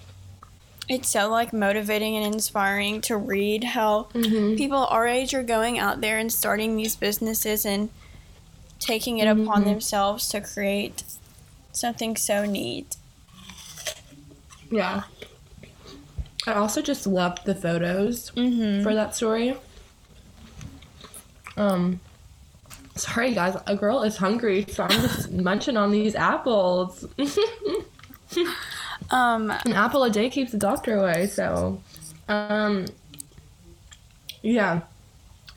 it's 0.89 1.09
so 1.09 1.29
like 1.29 1.51
motivating 1.51 2.15
and 2.15 2.33
inspiring 2.33 3.01
to 3.01 3.17
read 3.17 3.63
how 3.63 4.03
people 4.13 4.85
our 4.89 5.05
age 5.07 5.33
are 5.33 5.43
going 5.43 5.77
out 5.79 5.99
there 6.01 6.17
and 6.17 6.31
starting 6.31 6.75
these 6.77 6.95
businesses 6.95 7.65
and 7.65 7.89
taking 8.79 9.17
it 9.17 9.27
upon 9.27 9.63
themselves 9.65 10.29
to 10.29 10.39
create 10.39 11.03
something 11.73 12.15
so 12.15 12.45
neat. 12.45 12.95
Yeah. 14.71 15.03
I 16.45 16.53
also 16.53 16.81
just 16.81 17.05
loved 17.05 17.45
the 17.45 17.55
photos 17.55 18.31
Mm-hmm. 18.31 18.83
for 18.83 18.93
that 18.95 19.13
story. 19.15 19.57
Um, 21.57 21.99
sorry 22.95 23.33
guys, 23.33 23.57
a 23.65 23.75
girl 23.75 24.03
is 24.03 24.15
hungry, 24.17 24.65
so 24.69 24.83
I'm 24.83 24.89
just 24.91 25.31
munching 25.47 25.75
on 25.75 25.91
these 25.91 26.15
apples. 26.15 27.03
Um, 29.09 29.51
An 29.51 29.73
apple 29.73 30.03
a 30.03 30.09
day 30.09 30.29
keeps 30.29 30.51
the 30.51 30.57
doctor 30.57 30.97
away, 30.97 31.27
so 31.27 31.81
um 32.27 32.85
yeah. 34.41 34.81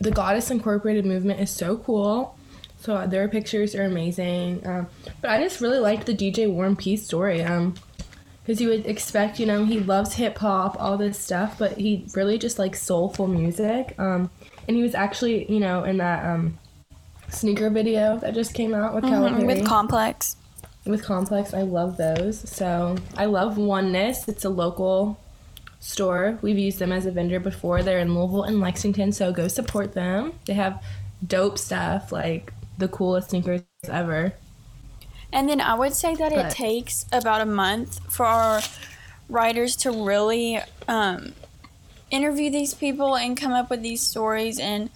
The 0.00 0.11
Goddess 0.11 0.50
Incorporated 0.50 1.04
movement 1.04 1.40
is 1.40 1.50
so 1.50 1.76
cool. 1.76 2.37
So 2.78 3.07
their 3.07 3.28
pictures 3.28 3.75
are 3.75 3.83
amazing. 3.83 4.66
Um, 4.66 4.87
but 5.21 5.30
I 5.30 5.42
just 5.42 5.61
really 5.61 5.78
liked 5.78 6.07
the 6.07 6.14
DJ 6.14 6.50
War 6.50 6.64
and 6.64 6.78
Peace 6.78 7.04
story. 7.04 7.42
Um 7.42 7.75
because 8.50 8.61
you 8.61 8.69
would 8.69 8.87
expect, 8.87 9.38
you 9.38 9.47
know, 9.47 9.64
he 9.64 9.78
loves 9.78 10.14
hip 10.14 10.38
hop, 10.38 10.76
all 10.80 10.97
this 10.97 11.19
stuff, 11.19 11.57
but 11.59 11.78
he 11.78 12.04
really 12.14 12.38
just 12.38 12.59
likes 12.59 12.83
soulful 12.83 13.28
music. 13.28 13.95
Um, 13.97 14.28
and 14.66 14.76
he 14.76 14.83
was 14.83 14.95
actually, 14.95 15.50
you 15.52 15.61
know, 15.61 15.85
in 15.85 15.99
that 15.99 16.25
um, 16.25 16.59
sneaker 17.28 17.71
video 17.71 18.19
that 18.19 18.35
just 18.35 18.54
came 18.54 18.75
out 18.75 18.95
with 18.95 19.04
Calvin 19.04 19.35
mhm, 19.35 19.47
with 19.47 19.64
Complex. 19.64 20.37
With 20.85 21.05
Complex. 21.05 21.55
I 21.55 21.63
love 21.63 21.97
those. 21.97 22.49
So 22.49 22.97
I 23.17 23.27
love 23.27 23.59
Oneness. 23.59 24.29
It's 24.29 24.45
a 24.45 24.49
local 24.49 25.19
store. 25.81 26.39
We've 26.43 26.59
used 26.59 26.79
them 26.79 26.93
as 26.93 27.07
a 27.07 27.11
vendor 27.11 27.41
before. 27.41 27.83
They're 27.83 27.99
in 27.99 28.15
Louisville 28.15 28.45
and 28.45 28.61
Lexington, 28.61 29.13
so 29.13 29.33
go 29.33 29.49
support 29.49 29.95
them. 29.95 30.35
They 30.47 30.55
have 30.55 30.83
dope 31.27 31.59
stuff, 31.59 32.13
like 32.13 32.53
the 32.79 32.89
coolest 32.89 33.31
sneakers 33.31 33.63
ever. 33.89 34.35
And 35.33 35.49
then 35.49 35.61
I 35.61 35.75
would 35.75 35.95
say 35.95 36.15
that 36.17 36.33
it 36.33 36.51
takes 36.51 37.07
about 37.13 37.41
a 37.41 37.47
month 37.47 38.01
for 38.13 38.27
our 38.27 38.61
writers 39.29 39.77
to 39.77 39.93
really 39.93 40.59
um, 40.89 41.35
interview 42.11 42.51
these 42.51 42.75
people 42.75 43.17
and 43.17 43.37
come 43.37 43.53
up 43.53 43.71
with 43.71 43.81
these 43.81 44.03
stories 44.03 44.59
and 44.59 44.91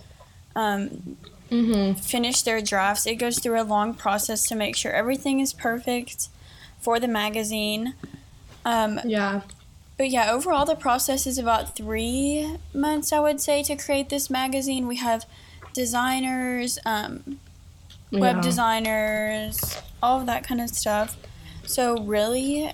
um, 0.56 1.16
Mm-hmm. 1.54 2.00
finish 2.00 2.42
their 2.42 2.60
drafts. 2.60 3.06
It 3.06 3.16
goes 3.16 3.38
through 3.38 3.60
a 3.60 3.64
long 3.64 3.94
process 3.94 4.42
to 4.48 4.54
make 4.54 4.74
sure 4.76 4.90
everything 4.92 5.40
is 5.40 5.52
perfect 5.52 6.28
for 6.80 6.98
the 6.98 7.08
magazine. 7.08 7.94
Um, 8.64 8.98
Yeah. 9.04 9.42
but 9.96 10.08
yeah, 10.10 10.30
overall, 10.32 10.64
the 10.64 10.74
process 10.74 11.26
is 11.26 11.38
about 11.38 11.76
three 11.76 12.56
months, 12.74 13.12
I 13.12 13.20
would 13.20 13.40
say, 13.40 13.62
to 13.64 13.76
create 13.76 14.08
this 14.08 14.28
magazine. 14.28 14.86
We 14.88 14.96
have 14.96 15.26
designers, 15.72 16.78
um, 16.84 17.38
web 18.10 18.36
Yeah. 18.36 18.40
designers, 18.42 19.78
all 20.02 20.20
of 20.20 20.26
that 20.26 20.44
kind 20.44 20.60
of 20.60 20.70
stuff. 20.70 21.16
So, 21.66 21.98
really, 22.02 22.72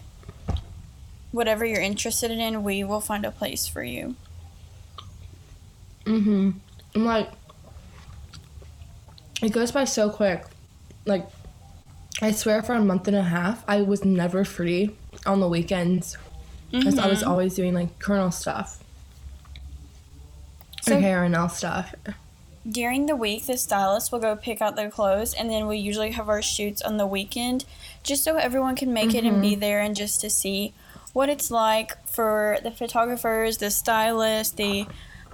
whatever 1.32 1.64
you're 1.64 1.80
interested 1.80 2.30
in, 2.30 2.62
we 2.64 2.82
will 2.84 3.00
find 3.00 3.25
a 3.25 3.30
place 3.30 3.66
for 3.66 3.82
you. 3.84 4.16
Mm-hmm. 6.06 6.50
I'm 6.94 7.04
like, 7.04 7.30
it 9.42 9.52
goes 9.52 9.73
by 9.73 9.85
so 9.85 10.11
quick. 10.11 10.44
Like, 11.06 11.26
I 12.23 12.32
swear 12.32 12.62
for 12.62 12.75
a 12.75 12.80
month 12.85 13.09
and 13.09 13.16
a 13.16 13.23
half, 13.23 13.64
I 13.66 13.82
was 13.82 14.04
never 14.04 14.44
free 14.44 14.90
on 15.26 15.40
the 15.40 15.49
weekends 15.49 16.16
because 16.70 16.99
I 16.99 17.06
was 17.09 17.23
Mhm. 17.23 17.26
always 17.28 17.54
doing 17.54 17.75
like 17.75 17.99
Colonel 17.99 18.30
stuff. 18.30 18.78
So- 20.82 20.97
or 20.97 21.00
KRNL 21.00 21.49
stuff. 21.49 21.94
During 22.68 23.06
the 23.06 23.16
week, 23.16 23.47
the 23.47 23.56
stylist 23.56 24.12
will 24.12 24.18
go 24.18 24.37
pick 24.37 24.61
out 24.61 24.76
their 24.76 24.90
clothes, 24.90 25.32
and 25.32 25.49
then 25.50 25.66
we 25.66 25.78
usually 25.78 26.11
have 26.12 26.28
our 26.28 26.42
shoots 26.42 26.82
on 26.82 26.99
the 26.99 27.06
weekend 27.06 27.64
just 28.02 28.23
so 28.23 28.37
everyone 28.37 28.76
can 28.76 28.92
make 28.92 29.14
it 29.14 29.25
and 29.25 29.40
be 29.40 29.54
there 29.54 29.80
and 29.80 29.97
just 29.97 30.20
to 30.20 30.28
see 30.30 30.75
what 31.14 31.28
it's 31.30 31.50
like 31.50 31.97
for 32.06 32.59
the 32.62 32.70
photographers, 32.70 33.56
the 33.59 33.70
stylists, 33.70 34.54
the 34.54 34.87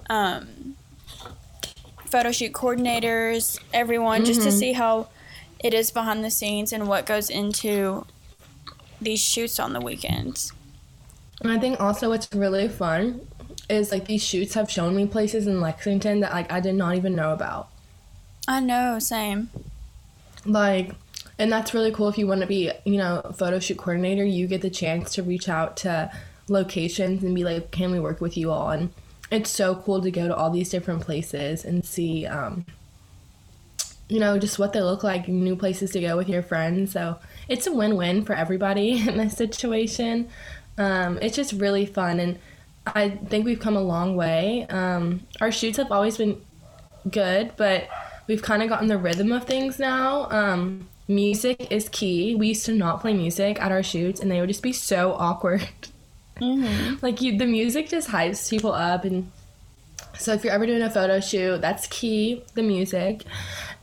um, 0.09 0.77
photo 2.07 2.33
shoot 2.33 2.53
coordinators, 2.53 3.59
everyone, 3.73 4.25
just 4.25 4.43
to 4.43 4.49
mm-hmm. 4.49 4.59
see 4.59 4.73
how 4.73 5.09
it 5.61 5.75
is 5.75 5.91
behind 5.91 6.25
the 6.25 6.31
scenes 6.31 6.73
and 6.73 6.89
what 6.89 7.07
goes 7.07 7.31
into 7.31 8.07
these 9.01 9.21
shoots 9.21 9.59
on 9.59 9.73
the 9.73 9.81
weekends. 9.81 10.53
And 11.43 11.51
I 11.51 11.59
think 11.59 11.81
also 11.81 12.09
what's 12.09 12.33
really 12.35 12.69
fun 12.69 13.27
is 13.69 13.91
like 13.91 14.07
these 14.07 14.23
shoots 14.23 14.55
have 14.55 14.71
shown 14.71 14.95
me 14.95 15.07
places 15.07 15.47
in 15.47 15.61
Lexington 15.61 16.21
that 16.21 16.33
like 16.33 16.51
I 16.53 16.61
did 16.61 16.75
not 16.75 16.95
even 16.95 17.15
know 17.15 17.33
about. 17.33 17.69
I 18.49 18.61
know, 18.61 18.99
same. 18.99 19.51
Like, 20.45 20.93
and 21.39 21.51
that's 21.51 21.75
really 21.75 21.91
cool 21.91 22.09
if 22.09 22.17
you 22.17 22.27
want 22.27 22.41
to 22.43 22.47
be, 22.47 22.71
you 22.85 22.97
know, 22.97 23.21
a 23.25 23.33
photo 23.33 23.59
shoot 23.59 23.77
coordinator, 23.77 24.25
you 24.25 24.47
get 24.47 24.63
the 24.63 24.71
chance 24.71 25.13
to 25.15 25.23
reach 25.23 25.49
out 25.49 25.77
to 25.79 26.11
locations 26.49 27.25
and 27.25 27.35
be 27.35 27.45
like, 27.45 27.71
can 27.73 27.91
we 27.91 27.99
work 27.99 28.21
with 28.21 28.37
you 28.37 28.51
all? 28.51 28.89
It's 29.31 29.51
so 29.51 29.77
cool 29.77 30.01
to 30.03 30.11
go 30.11 30.29
to 30.29 30.35
all 30.35 30.51
these 30.51 30.71
different 30.71 31.03
places 31.03 31.65
and 31.65 31.85
see, 31.85 32.27
um, 32.27 32.65
you 34.09 34.21
know, 34.21 34.39
just 34.39 34.59
what 34.59 34.73
they 34.73 34.81
look 34.81 35.03
like, 35.03 35.27
new 35.27 35.57
places 35.57 35.91
to 35.93 36.01
go 36.01 36.17
with 36.17 36.29
your 36.29 36.43
friends. 36.43 36.93
So 36.93 37.19
it's 37.49 37.67
a 37.67 37.73
win 37.73 37.97
win 37.97 38.25
for 38.25 38.35
everybody 38.35 38.99
in 39.09 39.17
this 39.17 39.37
situation. 39.37 40.29
Um, 40.79 41.19
it's 41.21 41.37
just 41.37 41.53
really 41.55 41.87
fun. 41.87 42.21
And 42.21 42.39
I 42.87 43.11
think 43.11 43.45
we've 43.45 43.61
come 43.61 43.77
a 43.77 43.83
long 43.83 44.17
way. 44.17 44.67
Um, 44.69 45.27
our 45.41 45.51
shoots 45.51 45.79
have 45.79 45.91
always 45.91 46.17
been 46.19 46.41
good, 47.11 47.53
but 47.57 47.89
we've 48.27 48.43
kind 48.43 48.63
of 48.63 48.69
gotten 48.69 48.89
the 48.89 48.99
rhythm 48.99 49.33
of 49.33 49.45
things 49.45 49.79
now. 49.79 50.31
Um, 50.31 50.89
music 51.09 51.71
is 51.73 51.89
key. 51.89 52.35
We 52.35 52.49
used 52.49 52.67
to 52.67 52.75
not 52.75 53.01
play 53.01 53.15
music 53.15 53.61
at 53.61 53.73
our 53.73 53.83
shoots, 53.83 54.21
and 54.21 54.31
they 54.31 54.41
would 54.41 54.49
just 54.49 54.63
be 54.63 54.73
so 54.73 55.15
awkward. 55.19 55.69
Mm-hmm. 56.41 56.97
like 57.01 57.23
you, 57.23 57.39
the 57.39 57.47
music 57.47 57.89
just 57.89 58.09
hypes 58.09 58.51
people 58.51 58.73
up, 58.73 59.05
and 59.05 59.31
so 60.19 60.33
if 60.33 60.45
you're 60.45 60.53
ever 60.53 60.67
doing 60.67 60.83
a 60.83 60.91
photo 60.91 61.21
shoot, 61.21 61.61
that's 61.61 61.87
key. 61.87 62.43
The 62.55 62.63
music, 62.63 63.25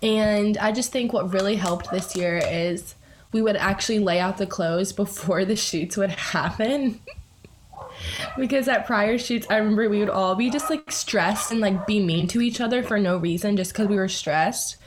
and 0.02 0.58
I 0.58 0.72
just 0.72 0.92
think 0.92 1.14
what 1.14 1.34
really 1.34 1.56
helped 1.56 1.90
this 1.92 2.16
year 2.16 2.38
is 2.38 2.96
we 3.32 3.42
would 3.42 3.56
actually 3.56 4.00
lay 4.00 4.20
out 4.20 4.38
the 4.38 4.46
clothes 4.46 4.94
before 4.94 5.46
the 5.46 5.56
shoots 5.56 5.98
would 5.98 6.12
happen. 6.12 7.00
because 8.38 8.68
at 8.68 8.86
prior 8.86 9.18
shoots, 9.18 9.48
I 9.50 9.58
remember 9.58 9.90
we 9.90 10.00
would 10.00 10.10
all 10.10 10.36
be 10.36 10.50
just 10.50 10.70
like 10.70 10.92
stressed 10.92 11.52
and 11.52 11.60
like 11.60 11.86
be 11.86 12.00
mean 12.00 12.28
to 12.30 12.42
each 12.42 12.62
other 12.62 12.84
for 12.84 13.00
no 13.00 13.18
reason 13.18 13.58
just 13.58 13.74
because 13.74 13.88
we 13.88 13.96
were 13.96 14.08
stressed. 14.08 14.78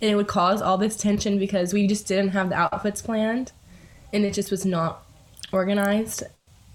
And 0.00 0.10
it 0.10 0.14
would 0.14 0.28
cause 0.28 0.62
all 0.62 0.78
this 0.78 0.96
tension 0.96 1.38
because 1.38 1.72
we 1.72 1.86
just 1.86 2.06
didn't 2.06 2.30
have 2.30 2.48
the 2.48 2.56
outfits 2.56 3.02
planned 3.02 3.52
and 4.12 4.24
it 4.24 4.34
just 4.34 4.50
was 4.50 4.64
not 4.64 5.04
organized. 5.52 6.22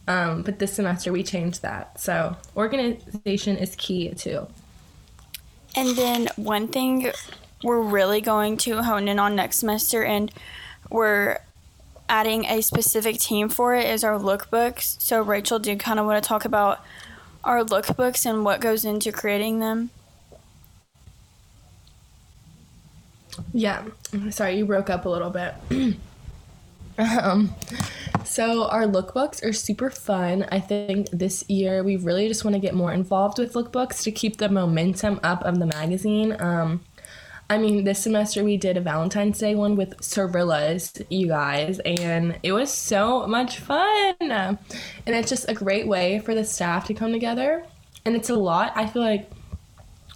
Um, 0.09 0.41
but 0.41 0.57
this 0.57 0.73
semester 0.73 1.11
we 1.11 1.21
changed 1.21 1.61
that. 1.61 1.99
So 1.99 2.35
organization 2.57 3.55
is 3.57 3.75
key 3.75 4.09
too. 4.15 4.47
And 5.75 5.95
then 5.95 6.27
one 6.35 6.67
thing 6.67 7.11
we're 7.63 7.81
really 7.81 8.19
going 8.19 8.57
to 8.57 8.81
hone 8.81 9.07
in 9.07 9.19
on 9.19 9.35
next 9.35 9.57
semester, 9.57 10.03
and 10.03 10.31
we're 10.89 11.37
adding 12.09 12.45
a 12.45 12.61
specific 12.61 13.19
team 13.19 13.49
for 13.49 13.75
it, 13.75 13.85
is 13.85 14.03
our 14.03 14.17
lookbooks. 14.17 14.99
So, 14.99 15.21
Rachel, 15.21 15.59
do 15.59 15.69
you 15.69 15.77
kind 15.77 15.99
of 15.99 16.07
want 16.07 16.23
to 16.23 16.27
talk 16.27 16.43
about 16.43 16.83
our 17.43 17.63
lookbooks 17.63 18.25
and 18.25 18.43
what 18.43 18.61
goes 18.61 18.83
into 18.83 19.11
creating 19.11 19.59
them? 19.59 19.91
Yeah. 23.53 23.83
Sorry, 24.31 24.57
you 24.57 24.65
broke 24.65 24.89
up 24.89 25.05
a 25.05 25.09
little 25.09 25.29
bit. 25.29 25.53
um, 26.97 27.53
so 28.25 28.67
our 28.67 28.83
lookbooks 28.83 29.43
are 29.43 29.53
super 29.53 29.89
fun. 29.89 30.45
I 30.51 30.59
think 30.59 31.09
this 31.11 31.43
year 31.49 31.83
we 31.83 31.95
really 31.97 32.27
just 32.27 32.43
want 32.43 32.55
to 32.55 32.59
get 32.59 32.73
more 32.73 32.93
involved 32.93 33.39
with 33.39 33.53
lookbooks 33.53 34.03
to 34.03 34.11
keep 34.11 34.37
the 34.37 34.49
momentum 34.49 35.19
up 35.23 35.43
of 35.43 35.59
the 35.59 35.65
magazine. 35.65 36.35
Um, 36.39 36.81
I 37.49 37.57
mean, 37.57 37.83
this 37.83 38.03
semester 38.03 38.43
we 38.43 38.57
did 38.57 38.77
a 38.77 38.81
Valentine's 38.81 39.39
Day 39.39 39.55
one 39.55 39.75
with 39.75 39.97
Cirilla's, 39.97 41.01
you 41.09 41.27
guys, 41.27 41.79
and 41.79 42.37
it 42.43 42.51
was 42.51 42.71
so 42.71 43.25
much 43.25 43.57
fun. 43.59 44.15
And 44.21 44.59
it's 45.07 45.29
just 45.29 45.49
a 45.49 45.55
great 45.55 45.87
way 45.87 46.19
for 46.19 46.35
the 46.35 46.45
staff 46.45 46.85
to 46.87 46.93
come 46.93 47.11
together. 47.11 47.65
And 48.05 48.15
it's 48.15 48.29
a 48.29 48.35
lot, 48.35 48.73
I 48.75 48.85
feel 48.85 49.01
like, 49.01 49.31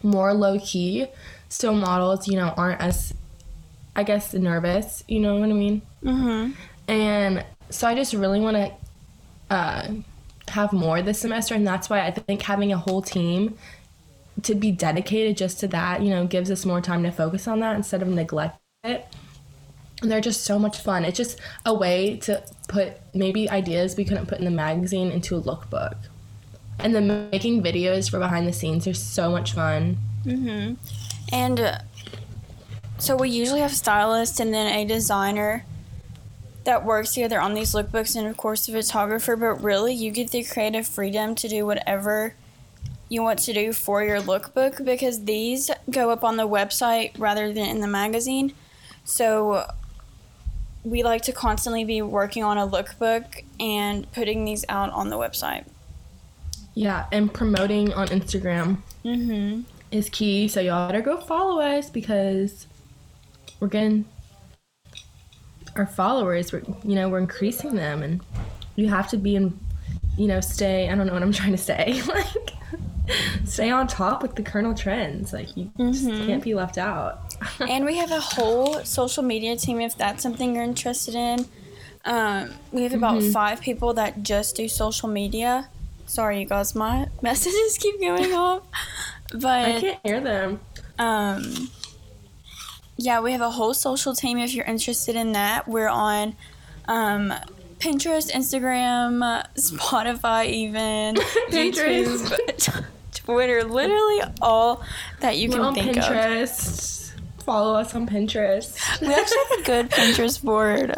more 0.03 0.33
low 0.33 0.60
key. 0.60 1.07
So 1.50 1.74
models, 1.74 2.27
you 2.27 2.36
know, 2.36 2.53
aren't 2.55 2.81
as, 2.81 3.15
I 3.95 4.03
guess, 4.03 4.33
nervous. 4.33 5.03
You 5.07 5.19
know 5.19 5.39
what 5.39 5.50
I 5.50 5.53
mean? 5.53 5.81
Mm-hmm. 6.03 6.51
And 6.88 7.45
so 7.74 7.88
I 7.88 7.96
just 7.96 8.13
really 8.13 8.39
want 8.39 8.56
to 8.58 8.72
uh, 9.50 9.88
have 10.50 10.74
more 10.74 11.01
this 11.01 11.20
semester. 11.20 11.56
And 11.56 11.65
that's 11.65 11.89
why 11.89 12.06
I 12.06 12.12
think 12.12 12.44
having 12.44 12.72
a 12.72 12.77
whole 12.77 13.01
team 13.01 13.58
to 14.44 14.56
be 14.56 14.72
dedicated 14.72 15.38
just 15.38 15.60
to 15.62 15.68
that, 15.70 16.01
you 16.01 16.10
know, 16.10 16.25
gives 16.25 16.51
us 16.51 16.65
more 16.65 16.82
time 16.82 17.03
to 17.03 17.12
focus 17.12 17.48
on 17.48 17.60
that 17.62 17.75
instead 17.75 18.01
of 18.01 18.08
neglect 18.08 18.60
it. 18.84 19.08
And 20.01 20.12
they're 20.12 20.22
just 20.22 20.44
so 20.44 20.60
much 20.60 20.80
fun. 20.80 21.06
It's 21.06 21.18
just 21.18 21.39
a 21.65 21.74
way 21.74 22.18
to 22.18 22.44
put 22.68 22.98
maybe 23.13 23.50
ideas 23.50 23.96
we 23.96 24.06
couldn't 24.06 24.27
put 24.27 24.39
in 24.39 24.46
the 24.46 24.51
magazine 24.51 25.12
into 25.12 25.36
a 25.36 25.42
lookbook. 25.42 25.96
And 26.80 26.94
then 26.94 27.30
making 27.32 27.63
videos 27.63 28.10
for 28.10 28.20
behind 28.20 28.48
the 28.48 28.53
scenes 28.53 28.86
are 28.88 28.94
so 28.94 29.32
much 29.32 29.53
fun. 29.53 29.98
Mm-hmm. 30.25 30.74
And 31.32 31.60
uh, 31.60 31.80
so 32.98 33.15
we 33.15 33.30
usually 33.30 33.62
have 33.62 33.72
stylists 33.72 34.39
and 34.39 34.53
then 34.53 34.68
a 34.68 34.86
designer 34.86 35.65
that 36.63 36.86
works 36.86 37.13
together 37.13 37.39
on 37.41 37.53
these 37.53 37.74
lookbooks 37.74 38.15
and 38.15 38.27
of 38.27 38.38
course 38.38 38.65
the 38.65 38.74
photographer, 38.74 39.36
but 39.36 39.62
really 39.63 39.93
you 39.93 40.12
get 40.12 40.32
the 40.32 40.43
creative 40.43 40.88
freedom 40.88 41.36
to 41.36 41.48
do 41.48 41.65
whatever 41.65 42.36
you 43.10 43.22
want 43.22 43.39
to 43.39 43.53
do 43.53 43.74
for 43.74 44.03
your 44.03 44.20
lookbook 44.22 44.84
because 44.84 45.25
these 45.25 45.70
go 45.89 46.10
up 46.10 46.24
on 46.24 46.38
the 46.38 46.48
website 46.48 47.12
rather 47.20 47.53
than 47.53 47.65
in 47.67 47.82
the 47.82 47.88
magazine. 47.88 48.53
So 49.03 49.65
we 50.84 51.03
like 51.03 51.22
to 51.24 51.32
constantly 51.32 51.84
be 51.86 52.01
working 52.01 52.43
on 52.43 52.58
a 52.58 52.67
lookbook 52.67 53.43
and 53.60 54.10
putting 54.13 54.46
these 54.46 54.65
out 54.70 54.91
on 54.91 55.10
the 55.10 55.17
website. 55.17 55.65
Yeah, 56.75 57.05
and 57.12 57.34
promoting 57.34 57.93
on 57.93 58.08
Instagram 58.08 58.77
Mm-hmm. 59.05 59.63
is 59.91 60.10
key. 60.10 60.48
So 60.48 60.62
y'all 60.62 60.88
better 60.88 61.01
go 61.01 61.17
follow 61.17 61.62
us 61.62 61.89
because 61.89 62.67
we're 63.60 63.67
getting 63.67 64.05
our 65.75 65.86
followers. 65.86 66.51
We're 66.51 66.63
you 66.84 66.96
know 66.96 67.10
we're 67.10 67.20
increasing 67.20 67.75
them, 67.75 68.03
and 68.03 68.22
you 68.75 68.89
have 68.89 69.10
to 69.10 69.18
be 69.18 69.36
in 69.36 69.58
you 70.18 70.27
know 70.27 70.39
stay. 70.42 70.89
I 70.89 70.96
don't 70.96 71.08
know 71.08 71.13
what 71.13 71.24
I'm 71.24 71.32
trying 71.42 71.51
to 71.51 71.58
say. 71.58 72.01
like 72.08 72.25
stay 73.46 73.70
on 73.70 73.88
top 73.88 74.22
with 74.22 74.36
the 74.36 74.42
kernel 74.44 74.74
trends. 74.74 75.34
Like 75.34 75.56
you 75.58 75.70
just 75.77 76.06
Mhm. 76.06 76.25
can't 76.25 76.44
be 76.44 76.53
left 76.53 76.77
out. 76.77 77.36
and 77.60 77.86
we 77.86 77.98
have 77.98 78.12
a 78.12 78.20
whole 78.22 78.84
social 78.86 79.24
media 79.24 79.56
team 79.58 79.82
if 79.82 79.98
that's 79.98 80.24
something 80.24 80.56
you're 80.56 80.63
interested 80.63 81.15
in. 81.15 81.46
Um, 82.06 82.51
we 82.72 82.84
have 82.84 82.94
about 82.94 83.15
Mhm. 83.22 83.32
five 83.34 83.62
people 83.62 83.94
that 83.96 84.24
just 84.24 84.56
do 84.56 84.68
social 84.68 85.08
media. 85.10 85.70
Sorry, 86.06 86.39
you 86.42 86.46
guys, 86.46 86.75
my 86.75 87.08
messages 87.22 87.77
keep 87.80 88.00
going 88.00 88.34
off. 88.34 88.63
But 89.34 89.65
I 89.65 89.80
can't 89.82 90.00
hear 90.03 90.20
them. 90.20 90.60
um, 91.00 91.70
yeah, 92.97 93.19
we 93.19 93.31
have 93.31 93.41
a 93.41 93.51
whole 93.51 93.73
social 93.73 94.13
team 94.13 94.38
if 94.38 94.53
you're 94.53 94.65
interested 94.65 95.15
in 95.15 95.31
that. 95.33 95.67
We're 95.67 95.89
on 95.89 96.35
um, 96.88 97.34
Pinterest, 97.79 98.32
Instagram, 98.32 99.45
Spotify, 99.56 100.45
even 100.47 101.15
Pinterest. 101.49 102.27
YouTube, 102.27 102.86
Twitter, 103.13 103.63
literally 103.63 104.21
all 104.41 104.84
that 105.21 105.38
you 105.38 105.49
We're 105.49 105.56
can 105.56 105.65
on 105.65 105.73
think 105.73 105.97
of. 105.97 106.03
On 106.03 106.12
Pinterest. 106.12 107.12
Follow 107.43 107.75
us 107.75 107.93
on 107.93 108.08
Pinterest. 108.08 109.01
We 109.01 109.13
actually 109.13 109.38
have 109.49 109.60
a 109.60 109.63
good 109.63 109.89
Pinterest 109.89 110.41
board. 110.41 110.97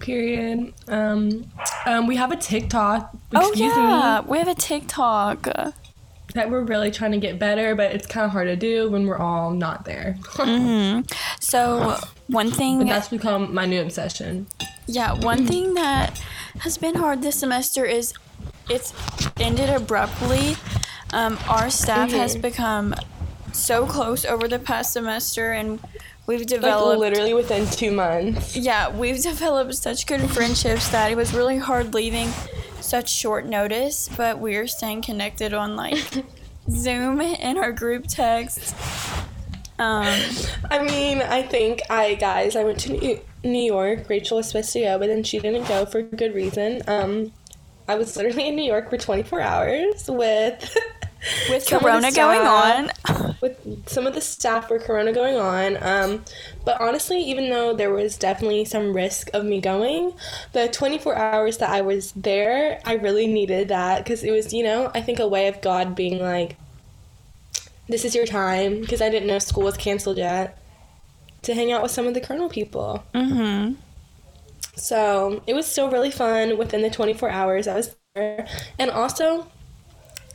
Period. 0.00 0.74
Um, 0.88 1.50
um, 1.86 2.06
we 2.06 2.16
have 2.16 2.32
a 2.32 2.36
TikTok. 2.36 3.16
Oh 3.34 3.52
yeah, 3.54 4.20
me, 4.22 4.30
we 4.30 4.38
have 4.38 4.48
a 4.48 4.54
TikTok. 4.54 5.48
That 6.34 6.50
we're 6.50 6.62
really 6.64 6.90
trying 6.90 7.12
to 7.12 7.18
get 7.18 7.38
better, 7.38 7.74
but 7.74 7.92
it's 7.92 8.06
kind 8.06 8.24
of 8.26 8.32
hard 8.32 8.48
to 8.48 8.56
do 8.56 8.90
when 8.90 9.06
we're 9.06 9.18
all 9.18 9.52
not 9.52 9.84
there. 9.84 10.16
hmm 10.36 11.00
So 11.40 11.96
one 12.28 12.50
But 12.50 12.56
thing, 12.56 12.86
that's 12.86 13.08
become 13.08 13.54
my 13.54 13.66
new 13.66 13.80
obsession. 13.80 14.46
yeah, 14.86 15.12
one 15.12 15.46
thing 15.46 15.74
that 15.74 16.20
has 16.60 16.76
been 16.76 16.96
hard 16.96 17.22
this 17.22 17.36
semester 17.36 17.84
is 17.84 18.12
it's 18.68 18.92
ended 19.38 19.70
abruptly. 19.70 20.56
Um, 21.12 21.38
our 21.48 21.70
staff 21.70 22.10
has 22.10 22.36
Mhm. 22.36 22.42
become 22.42 22.94
so 23.52 23.86
close 23.86 24.24
over 24.24 24.48
the 24.48 24.58
past 24.58 24.92
semester, 24.92 25.52
and 25.52 25.78
we've 26.26 26.40
Like 26.40 26.48
developed. 26.48 26.98
literally 27.00 27.34
within 27.34 27.66
two 27.66 27.90
months. 27.92 28.56
yeah, 28.56 28.88
we've 28.94 29.22
developed 29.22 29.74
such 29.74 30.06
good 30.06 30.30
friendships 30.30 30.88
that 30.90 31.10
it 31.10 31.16
was 31.16 31.32
really 31.34 31.58
hard 31.58 31.94
leaving 31.94 32.30
such 32.80 33.10
short 33.10 33.46
notice, 33.46 34.08
but 34.16 34.38
we're 34.38 34.66
staying 34.66 35.02
connected 35.02 35.54
on 35.54 35.76
like 35.76 35.98
Zoom 36.70 37.20
and 37.20 37.58
our 37.58 37.72
group 37.72 38.06
texts. 38.06 38.74
Um, 39.78 40.06
I 40.70 40.82
mean, 40.82 41.20
I 41.20 41.42
think 41.42 41.80
I 41.90 42.14
guys, 42.14 42.54
I 42.56 42.62
went 42.64 42.78
to 42.80 42.92
New- 42.92 43.20
New 43.42 43.62
York. 43.72 44.08
Rachel 44.08 44.36
was 44.36 44.46
supposed 44.48 44.72
to 44.74 44.80
go, 44.80 44.98
but 44.98 45.08
then 45.08 45.24
she 45.24 45.38
didn't 45.40 45.66
go 45.66 45.84
for 45.84 46.00
good 46.02 46.32
reason. 46.34 46.82
Um, 46.86 47.32
I 47.88 47.96
was 47.96 48.16
literally 48.16 48.48
in 48.48 48.56
New 48.56 48.62
York 48.64 48.88
for 48.88 48.96
24 48.96 49.40
hours 49.40 50.08
with 50.08 50.76
with 51.48 51.62
some 51.64 51.76
of 51.76 51.82
the 51.82 51.88
Corona 51.88 52.12
going 52.12 52.46
on. 52.46 52.90
with 53.40 53.88
some 53.88 54.06
of 54.06 54.14
the 54.14 54.20
staff 54.20 54.68
for 54.68 54.78
Corona 54.78 55.12
going 55.12 55.36
on. 55.36 55.76
Um, 55.82 56.24
but 56.64 56.80
honestly, 56.80 57.20
even 57.20 57.50
though 57.50 57.74
there 57.74 57.92
was 57.92 58.16
definitely 58.16 58.64
some 58.64 58.94
risk 58.94 59.30
of 59.34 59.44
me 59.44 59.60
going, 59.60 60.14
the 60.52 60.68
24 60.68 61.16
hours 61.16 61.58
that 61.58 61.70
I 61.70 61.80
was 61.82 62.12
there, 62.12 62.80
I 62.84 62.94
really 62.94 63.26
needed 63.26 63.68
that 63.68 64.04
because 64.04 64.22
it 64.22 64.30
was, 64.30 64.52
you 64.52 64.62
know, 64.62 64.90
I 64.94 65.00
think 65.00 65.18
a 65.18 65.28
way 65.28 65.48
of 65.48 65.60
God 65.60 65.94
being 65.94 66.20
like, 66.20 66.56
this 67.88 68.04
is 68.04 68.14
your 68.14 68.26
time 68.26 68.80
because 68.80 69.02
I 69.02 69.10
didn't 69.10 69.28
know 69.28 69.38
school 69.38 69.64
was 69.64 69.76
canceled 69.76 70.16
yet 70.16 70.58
to 71.42 71.54
hang 71.54 71.70
out 71.70 71.82
with 71.82 71.90
some 71.90 72.06
of 72.06 72.14
the 72.14 72.20
KRNL 72.20 72.50
people. 72.50 73.04
Mm-hmm. 73.14 73.74
So 74.76 75.42
it 75.46 75.54
was 75.54 75.66
still 75.66 75.90
really 75.90 76.10
fun 76.10 76.56
within 76.58 76.82
the 76.82 76.90
24 76.90 77.30
hours 77.30 77.68
I 77.68 77.74
was 77.74 77.94
there. 78.14 78.46
And 78.78 78.90
also, 78.90 79.46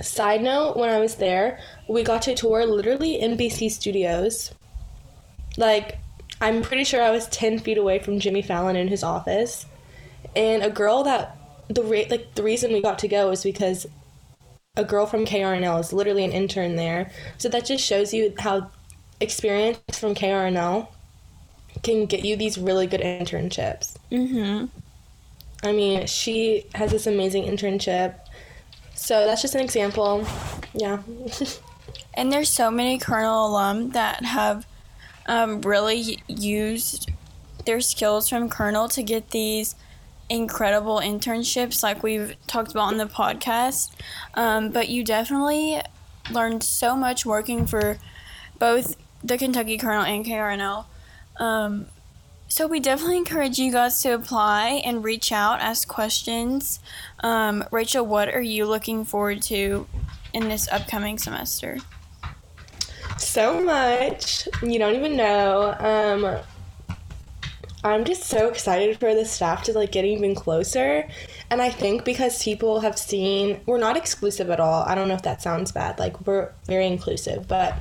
side 0.01 0.41
note, 0.41 0.77
when 0.77 0.89
I 0.89 0.99
was 0.99 1.15
there, 1.15 1.59
we 1.87 2.03
got 2.03 2.21
to 2.23 2.35
tour 2.35 2.65
literally 2.65 3.19
NBC 3.21 3.71
studios. 3.71 4.53
Like, 5.57 5.99
I'm 6.41 6.61
pretty 6.61 6.83
sure 6.83 7.01
I 7.01 7.11
was 7.11 7.27
10 7.27 7.59
feet 7.59 7.77
away 7.77 7.99
from 7.99 8.19
Jimmy 8.19 8.41
Fallon 8.41 8.75
in 8.75 8.87
his 8.87 9.03
office. 9.03 9.65
And 10.35 10.63
a 10.63 10.69
girl 10.69 11.03
that, 11.03 11.37
the 11.67 11.83
re- 11.83 12.07
like, 12.09 12.35
the 12.35 12.43
reason 12.43 12.71
we 12.71 12.81
got 12.81 12.99
to 12.99 13.07
go 13.07 13.31
is 13.31 13.43
because 13.43 13.85
a 14.75 14.83
girl 14.83 15.05
from 15.05 15.25
KRNL 15.25 15.79
is 15.79 15.91
literally 15.91 16.23
an 16.23 16.31
intern 16.31 16.75
there. 16.75 17.11
So 17.37 17.49
that 17.49 17.65
just 17.65 17.83
shows 17.83 18.13
you 18.13 18.33
how 18.39 18.71
experience 19.19 19.79
from 19.93 20.15
KRNL 20.15 20.87
can 21.83 22.05
get 22.05 22.25
you 22.25 22.35
these 22.35 22.57
really 22.57 22.87
good 22.87 23.01
internships. 23.01 23.97
Mm-hmm. 24.11 24.65
I 25.61 25.71
mean, 25.71 26.07
she 26.07 26.65
has 26.75 26.91
this 26.91 27.05
amazing 27.07 27.43
internship. 27.43 28.15
So 28.99 29.25
that's 29.25 29.41
just 29.41 29.55
an 29.55 29.61
example. 29.61 30.25
Yeah. 30.73 31.01
And 32.13 32.31
there's 32.33 32.49
so 32.49 32.69
many 32.69 32.99
KRNL 32.99 33.49
alum 33.49 33.91
that 33.91 34.25
have 34.25 34.65
um, 35.27 35.61
really 35.61 36.21
used 36.27 37.09
their 37.65 37.79
skills 37.81 38.27
from 38.27 38.49
KRNL 38.49 38.91
to 38.93 39.03
get 39.03 39.29
these 39.29 39.75
incredible 40.29 40.99
internships, 40.99 41.81
like 41.81 42.03
we've 42.03 42.35
talked 42.45 42.71
about 42.71 42.87
on 42.87 42.97
the 42.97 43.05
podcast. 43.05 43.91
Um, 44.33 44.69
but 44.71 44.89
you 44.89 45.03
definitely 45.03 45.81
learned 46.29 46.63
so 46.63 46.95
much 46.95 47.25
working 47.25 47.65
for 47.65 47.97
both 48.57 48.95
the 49.23 49.37
Kentucky 49.37 49.77
Kernel 49.77 50.03
and 50.03 50.25
KRNL. 50.25 50.85
Um, 51.37 51.85
so 52.49 52.67
we 52.67 52.79
definitely 52.79 53.17
encourage 53.17 53.57
you 53.57 53.71
guys 53.71 54.01
to 54.01 54.09
apply 54.09 54.81
and 54.83 55.03
reach 55.03 55.31
out, 55.31 55.61
ask 55.61 55.87
questions. 55.87 56.79
Um, 57.21 57.63
Rachel, 57.71 58.05
what 58.05 58.27
are 58.33 58.41
you 58.41 58.65
looking 58.65 59.05
forward 59.05 59.41
to 59.43 59.87
in 60.33 60.49
this 60.49 60.67
upcoming 60.67 61.17
semester? 61.17 61.77
so 63.21 63.61
much. 63.61 64.47
You 64.61 64.79
don't 64.79 64.95
even 64.95 65.15
know. 65.15 65.75
Um 65.79 66.39
I'm 67.81 68.03
just 68.03 68.23
so 68.23 68.49
excited 68.49 68.99
for 68.99 69.15
the 69.15 69.23
staff 69.23 69.63
to 69.63 69.73
like 69.73 69.93
get 69.93 70.03
even 70.03 70.35
closer. 70.35 71.07
And 71.49 71.61
I 71.61 71.69
think 71.69 72.03
because 72.03 72.43
people 72.43 72.81
have 72.81 72.97
seen 72.97 73.61
we're 73.65 73.79
not 73.79 73.95
exclusive 73.97 74.49
at 74.49 74.59
all. 74.59 74.83
I 74.83 74.95
don't 74.95 75.07
know 75.07 75.13
if 75.13 75.23
that 75.23 75.41
sounds 75.41 75.71
bad. 75.71 75.99
Like 75.99 76.25
we're 76.25 76.51
very 76.65 76.87
inclusive, 76.87 77.47
but 77.47 77.75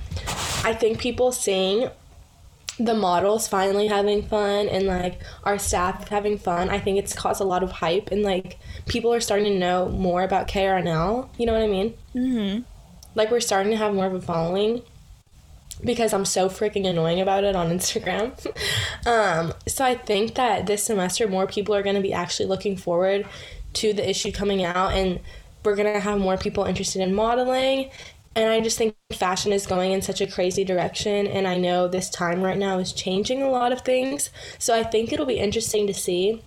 I 0.64 0.74
think 0.74 0.98
people 1.00 1.32
seeing 1.32 1.90
the 2.78 2.94
models 2.94 3.48
finally 3.48 3.88
having 3.88 4.22
fun 4.22 4.68
and 4.68 4.86
like 4.86 5.20
our 5.44 5.58
staff 5.58 6.08
having 6.08 6.38
fun, 6.38 6.68
I 6.68 6.78
think 6.78 6.98
it's 6.98 7.12
caused 7.12 7.40
a 7.40 7.44
lot 7.44 7.62
of 7.62 7.72
hype 7.72 8.10
and 8.10 8.22
like 8.22 8.58
people 8.86 9.12
are 9.12 9.20
starting 9.20 9.52
to 9.52 9.58
know 9.58 9.88
more 9.88 10.22
about 10.22 10.48
KRNL. 10.48 11.28
You 11.36 11.46
know 11.46 11.52
what 11.52 11.62
I 11.62 11.66
mean? 11.66 11.94
Mm-hmm. 12.14 12.62
Like 13.14 13.30
we're 13.30 13.40
starting 13.40 13.72
to 13.72 13.78
have 13.78 13.94
more 13.94 14.06
of 14.06 14.14
a 14.14 14.20
following 14.20 14.82
because 15.84 16.12
I'm 16.12 16.24
so 16.24 16.48
freaking 16.48 16.86
annoying 16.86 17.20
about 17.20 17.44
it 17.44 17.56
on 17.56 17.68
Instagram. 17.68 18.32
um, 19.06 19.54
so 19.66 19.84
I 19.84 19.94
think 19.94 20.34
that 20.36 20.66
this 20.66 20.84
semester 20.84 21.26
more 21.26 21.46
people 21.46 21.74
are 21.74 21.82
going 21.82 21.96
to 21.96 22.02
be 22.02 22.12
actually 22.12 22.46
looking 22.46 22.76
forward 22.76 23.26
to 23.74 23.92
the 23.92 24.08
issue 24.08 24.32
coming 24.32 24.64
out 24.64 24.92
and 24.92 25.20
we're 25.64 25.76
going 25.76 25.92
to 25.92 26.00
have 26.00 26.18
more 26.18 26.36
people 26.36 26.64
interested 26.64 27.02
in 27.02 27.14
modeling 27.14 27.90
and 28.38 28.48
I 28.50 28.60
just 28.60 28.78
think 28.78 28.94
fashion 29.12 29.52
is 29.52 29.66
going 29.66 29.92
in 29.92 30.02
such 30.02 30.20
a 30.20 30.26
crazy 30.26 30.64
direction. 30.64 31.26
And 31.26 31.46
I 31.48 31.56
know 31.56 31.88
this 31.88 32.08
time 32.08 32.40
right 32.42 32.58
now 32.58 32.78
is 32.78 32.92
changing 32.92 33.42
a 33.42 33.50
lot 33.50 33.72
of 33.72 33.80
things. 33.82 34.30
So 34.58 34.74
I 34.74 34.82
think 34.82 35.12
it'll 35.12 35.26
be 35.26 35.38
interesting 35.38 35.86
to 35.86 35.94
see 35.94 36.42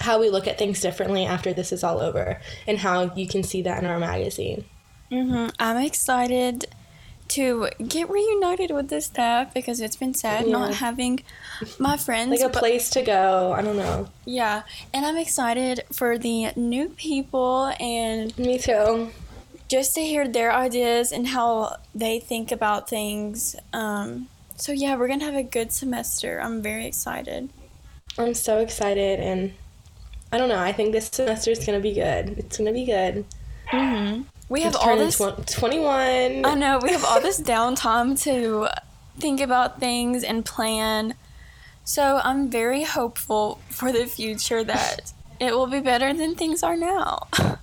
how 0.00 0.18
we 0.18 0.30
look 0.30 0.46
at 0.46 0.58
things 0.58 0.80
differently 0.80 1.24
after 1.26 1.52
this 1.52 1.72
is 1.72 1.84
all 1.84 2.00
over 2.00 2.40
and 2.66 2.78
how 2.78 3.14
you 3.14 3.26
can 3.28 3.42
see 3.42 3.62
that 3.62 3.82
in 3.82 3.88
our 3.88 3.98
magazine. 3.98 4.64
Mm-hmm. 5.12 5.48
I'm 5.58 5.76
excited 5.84 6.66
to 7.28 7.68
get 7.86 8.10
reunited 8.10 8.70
with 8.72 8.88
the 8.88 9.00
staff 9.00 9.54
because 9.54 9.80
it's 9.80 9.94
been 9.96 10.14
sad 10.14 10.46
Yeah. 10.46 10.52
not 10.52 10.74
having 10.74 11.20
my 11.78 11.96
friends. 12.06 12.30
Like 12.40 12.40
a 12.54 12.58
place 12.58 12.90
to 12.90 13.02
go. 13.02 13.52
I 13.52 13.62
don't 13.62 13.76
know. 13.76 14.08
yeah, 14.24 14.62
and 14.92 15.06
I'm 15.06 15.16
excited 15.16 15.84
for 15.92 16.18
the 16.18 16.50
new 16.56 16.88
people 16.88 17.72
and 17.78 18.36
Me 18.38 18.58
too. 18.58 19.10
Just 19.70 19.94
to 19.94 20.00
hear 20.00 20.26
their 20.26 20.52
ideas 20.52 21.12
and 21.12 21.28
how 21.28 21.76
they 21.94 22.18
think 22.18 22.50
about 22.50 22.88
things. 22.88 23.54
Um, 23.72 24.28
so 24.56 24.72
yeah, 24.72 24.96
we're 24.96 25.08
gonna 25.08 25.24
have 25.24 25.36
a 25.36 25.44
good 25.44 25.72
semester. 25.72 26.40
I'm 26.40 26.60
very 26.60 26.86
excited. 26.86 27.48
I'm 28.18 28.34
so 28.34 28.58
excited 28.58 29.20
and 29.20 29.52
I 30.32 30.38
don't 30.38 30.48
know. 30.48 30.58
I 30.58 30.72
think 30.72 30.92
this 30.92 31.06
semester 31.06 31.50
is 31.50 31.64
going 31.64 31.78
to 31.78 31.82
be 31.82 31.92
good. 31.92 32.38
It's 32.38 32.58
going 32.58 32.66
to 32.66 32.72
be 32.72 32.84
good. 32.84 33.24
Mm-hmm. 33.70 34.22
We 34.48 34.62
have 34.62 34.76
all 34.76 34.96
this. 34.96 35.16
twen- 35.16 35.44
21. 35.44 36.44
I 36.44 36.54
know 36.54 36.78
we 36.82 36.90
have 36.90 37.04
all 37.04 37.20
this 37.20 37.40
downtime 37.54 38.20
to 38.24 38.68
think 39.18 39.40
about 39.40 39.80
things 39.80 40.22
and 40.22 40.44
plan. 40.44 41.14
So 41.84 42.20
I'm 42.22 42.48
very 42.48 42.84
hopeful 42.84 43.60
for 43.68 43.90
the 43.90 44.06
future 44.06 44.62
that 44.62 45.12
it 45.40 45.52
will 45.52 45.66
be 45.66 45.80
better 45.80 46.12
than 46.12 46.34
things 46.36 46.62
are 46.62 46.76
now. 46.76 47.28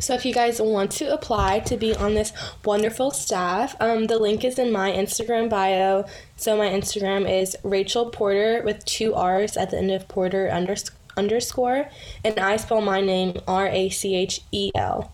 So 0.00 0.14
if 0.14 0.24
you 0.24 0.32
guys 0.32 0.62
want 0.62 0.92
to 0.92 1.12
apply 1.12 1.58
to 1.60 1.76
be 1.76 1.92
on 1.92 2.14
this 2.14 2.32
wonderful 2.64 3.10
staff, 3.10 3.74
um, 3.80 4.06
the 4.06 4.16
link 4.16 4.44
is 4.44 4.56
in 4.56 4.70
my 4.70 4.92
Instagram 4.92 5.50
bio. 5.50 6.04
So 6.36 6.56
my 6.56 6.68
Instagram 6.68 7.28
is 7.28 7.56
Rachel 7.64 8.08
Porter 8.08 8.62
with 8.64 8.84
two 8.84 9.12
R's 9.16 9.56
at 9.56 9.70
the 9.70 9.78
end 9.78 9.90
of 9.90 10.06
Porter 10.06 10.48
unders- 10.52 10.92
underscore, 11.16 11.88
and 12.24 12.38
I 12.38 12.58
spell 12.58 12.80
my 12.80 13.00
name 13.00 13.40
R 13.48 13.66
A 13.66 13.88
C 13.88 14.14
H 14.14 14.42
E 14.52 14.70
L. 14.76 15.10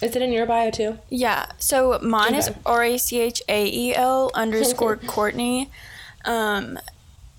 Is 0.00 0.16
it 0.16 0.22
in 0.22 0.32
your 0.32 0.46
bio 0.46 0.70
too? 0.70 0.98
yeah. 1.10 1.52
So 1.58 1.98
mine 2.00 2.34
is 2.34 2.50
R 2.64 2.84
A 2.84 2.96
C 2.96 3.20
H 3.20 3.42
A 3.50 3.66
E 3.66 3.94
L 3.94 4.30
underscore 4.34 4.96
Courtney. 4.96 5.70
Um, 6.24 6.78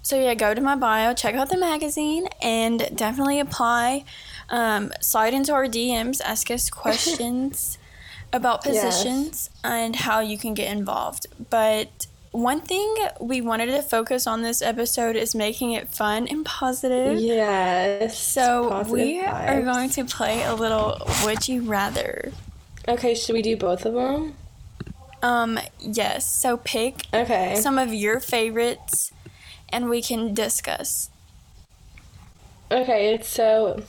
so 0.04 0.22
yeah, 0.22 0.36
go 0.36 0.54
to 0.54 0.62
my 0.62 0.76
bio, 0.76 1.16
check 1.16 1.34
out 1.34 1.50
the 1.50 1.58
magazine, 1.58 2.28
and 2.40 2.88
definitely 2.96 3.40
apply. 3.40 4.06
Um, 4.50 4.92
slide 5.02 5.34
into 5.34 5.54
our 5.54 5.66
DMs, 5.66 6.22
ask 6.24 6.50
us 6.52 6.70
questions 6.84 7.78
about 8.34 8.62
Yes. 8.66 8.84
positions 9.02 9.50
and 9.64 9.96
how 9.96 10.20
you 10.20 10.38
can 10.38 10.54
get 10.54 10.72
involved. 10.72 11.26
But 11.50 12.08
one 12.32 12.60
thing 12.62 12.94
we 13.22 13.40
wanted 13.40 13.68
to 13.68 13.82
focus 13.82 14.28
on 14.28 14.42
this 14.42 14.62
episode 14.62 15.16
is 15.16 15.34
making 15.34 15.72
it 15.72 15.88
fun 15.90 16.28
and 16.28 16.46
positive. 16.46 17.20
Yes. 17.20 18.20
So 18.20 18.70
Positive 18.70 18.94
we 18.94 19.22
are 19.22 19.62
going 19.62 19.90
to 19.92 20.04
play 20.06 20.44
a 20.44 20.54
little 20.54 20.98
Would 21.24 21.48
You 21.48 21.62
Rather. 21.62 22.32
Okay, 22.88 23.16
should 23.16 23.34
we 23.34 23.42
do 23.42 23.56
both 23.56 23.86
of 23.86 23.94
them? 23.94 24.36
Um, 25.24 25.58
yes. 25.80 26.30
So 26.30 26.58
pick 26.58 27.04
Okay. 27.14 27.56
some 27.56 27.80
of 27.80 27.94
your 27.94 28.20
favorites 28.20 29.12
and 29.70 29.90
we 29.90 30.02
can 30.02 30.34
discuss. 30.34 31.10
Okay, 32.72 33.20
so 33.24 33.82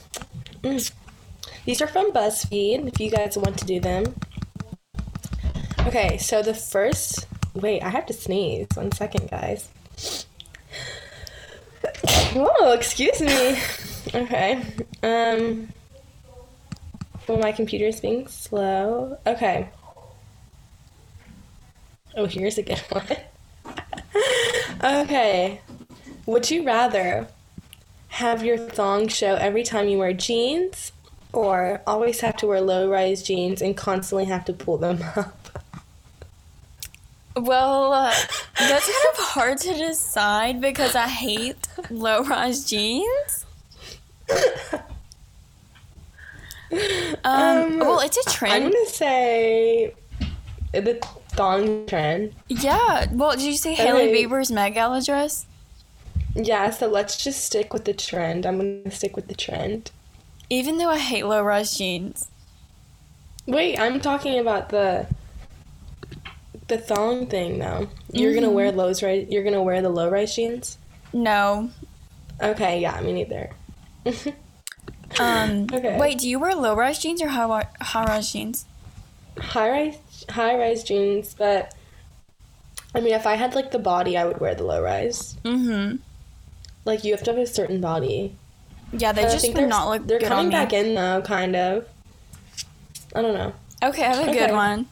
these 1.65 1.81
are 1.81 1.87
from 1.87 2.11
BuzzFeed 2.11 2.87
if 2.87 2.99
you 2.99 3.09
guys 3.09 3.37
want 3.37 3.57
to 3.59 3.65
do 3.65 3.79
them. 3.79 4.03
Okay, 5.85 6.17
so 6.17 6.41
the 6.41 6.53
first 6.53 7.27
wait, 7.53 7.81
I 7.81 7.89
have 7.89 8.05
to 8.07 8.13
sneeze. 8.13 8.67
One 8.75 8.91
second, 8.91 9.29
guys. 9.29 9.69
Oh, 12.39 12.73
excuse 12.73 13.19
me. 13.21 13.57
Okay. 14.13 14.61
Um 15.01 15.69
well, 17.27 17.39
my 17.39 17.51
computer 17.51 17.85
is 17.85 17.99
being 17.99 18.27
slow. 18.27 19.17
Okay. 19.25 19.69
Oh, 22.15 22.25
here's 22.25 22.57
a 22.57 22.63
good 22.63 22.79
one. 22.89 23.17
okay. 24.83 25.61
Would 26.25 26.49
you 26.51 26.63
rather 26.63 27.27
have 28.09 28.43
your 28.43 28.57
thong 28.57 29.07
show 29.07 29.35
every 29.35 29.63
time 29.63 29.87
you 29.89 29.97
wear 29.97 30.13
jeans 30.13 30.91
or 31.33 31.81
always 31.85 32.21
have 32.21 32.37
to 32.37 32.47
wear 32.47 32.61
low 32.61 32.89
rise 32.89 33.21
jeans 33.21 33.61
and 33.61 33.75
constantly 33.77 34.25
have 34.25 34.45
to 34.45 34.53
pull 34.53 34.77
them 34.77 34.99
up? 35.15 35.63
Well, 37.35 37.93
uh, 37.93 38.13
that's 38.57 38.85
kind 38.85 39.13
of 39.13 39.19
hard 39.25 39.57
to 39.59 39.73
decide 39.75 40.59
because 40.59 40.95
I 40.95 41.07
hate 41.07 41.67
low 41.91 42.23
rise 42.23 42.65
jeans. 42.67 43.45
Um, 46.69 47.17
Um, 47.23 47.79
well, 47.79 47.99
it's 48.01 48.17
I'm 48.41 48.63
gonna 48.63 48.85
say 48.87 49.93
the 50.73 50.99
thong 51.31 51.85
trend. 51.85 52.33
Yeah. 52.49 53.07
Well, 53.11 53.31
did 53.31 53.43
you 53.43 53.53
see 53.55 53.73
Hailey. 53.73 54.07
Bieber's 54.11 54.51
Met 54.51 54.73
Gala 54.73 55.01
dress? 55.01 55.45
Yeah, 56.37 56.69
so 56.69 56.87
let's 56.87 57.17
just 57.23 57.43
stick 57.43 57.73
with 57.73 57.85
the 57.85 57.93
trend. 57.93 58.45
I'm 58.45 58.57
gonna 58.57 58.91
stick 58.91 59.15
with 59.15 59.27
the 59.27 59.35
trend. 59.35 59.91
Even 60.49 60.77
though 60.77 60.89
I 60.89 60.99
hate 60.99 61.23
low 61.25 61.41
rise 61.43 61.77
jeans. 61.77 62.27
Wait, 63.47 63.79
I'm 63.79 63.99
talking 63.99 64.39
about 64.39 64.69
the 64.69 65.07
the 66.67 66.77
thong 66.77 67.27
thing 67.27 67.59
though. 67.59 67.87
You're 68.11 68.33
gonna 68.33 68.51
wear 68.51 68.71
lows 68.71 69.01
right? 69.01 69.29
You're 69.31 69.43
gonna 69.43 69.63
wear 69.63 69.81
the 69.81 69.89
low 69.89 70.09
rise 70.09 70.35
jeans? 70.35 70.77
No. 71.13 71.71
Okay, 72.41 72.79
yeah, 72.81 72.99
me 73.01 73.13
neither. 73.13 73.49
Um, 75.19 75.67
Okay. 75.73 75.97
Wait, 75.97 76.19
do 76.19 76.29
you 76.29 76.37
wear 76.37 76.53
low 76.53 76.75
rise 76.75 76.99
jeans 76.99 77.21
or 77.21 77.29
high 77.29 77.65
high 77.81 78.05
rise 78.05 78.31
jeans? 78.31 78.65
high 79.39 79.69
rise 79.69 80.25
high 80.29 80.57
rise 80.57 80.83
jeans, 80.83 81.33
but 81.33 81.73
I 82.93 82.99
mean, 82.99 83.13
if 83.13 83.25
I 83.25 83.35
had 83.35 83.55
like 83.55 83.71
the 83.71 83.79
body, 83.79 84.17
I 84.17 84.25
would 84.25 84.39
wear 84.39 84.53
the 84.55 84.63
low 84.65 84.81
rise. 84.83 85.35
Mm-hmm. 85.43 85.97
Like 86.87 87.03
you 87.03 87.11
have 87.13 87.21
to 87.23 87.31
have 87.31 87.39
a 87.39 87.45
certain 87.45 87.81
body. 87.81 88.33
Yeah, 88.93 89.11
they 89.11 89.25
I 89.25 89.29
just 89.29 89.45
would 89.45 89.57
they're- 89.57 89.67
not 89.67 89.89
look 89.89 90.07
They're 90.07 90.19
coming 90.19 90.37
on 90.37 90.45
me. 90.47 90.51
back 90.51 90.71
in 90.73 90.95
though, 90.95 91.21
kind 91.21 91.55
of. 91.55 91.85
I 93.13 93.21
don't 93.21 93.33
know. 93.33 93.53
Okay, 93.83 94.03
I 94.05 94.15
have 94.15 94.27
a 94.27 94.29
Okay. 94.31 94.47
good 94.47 94.51
one. 94.55 94.87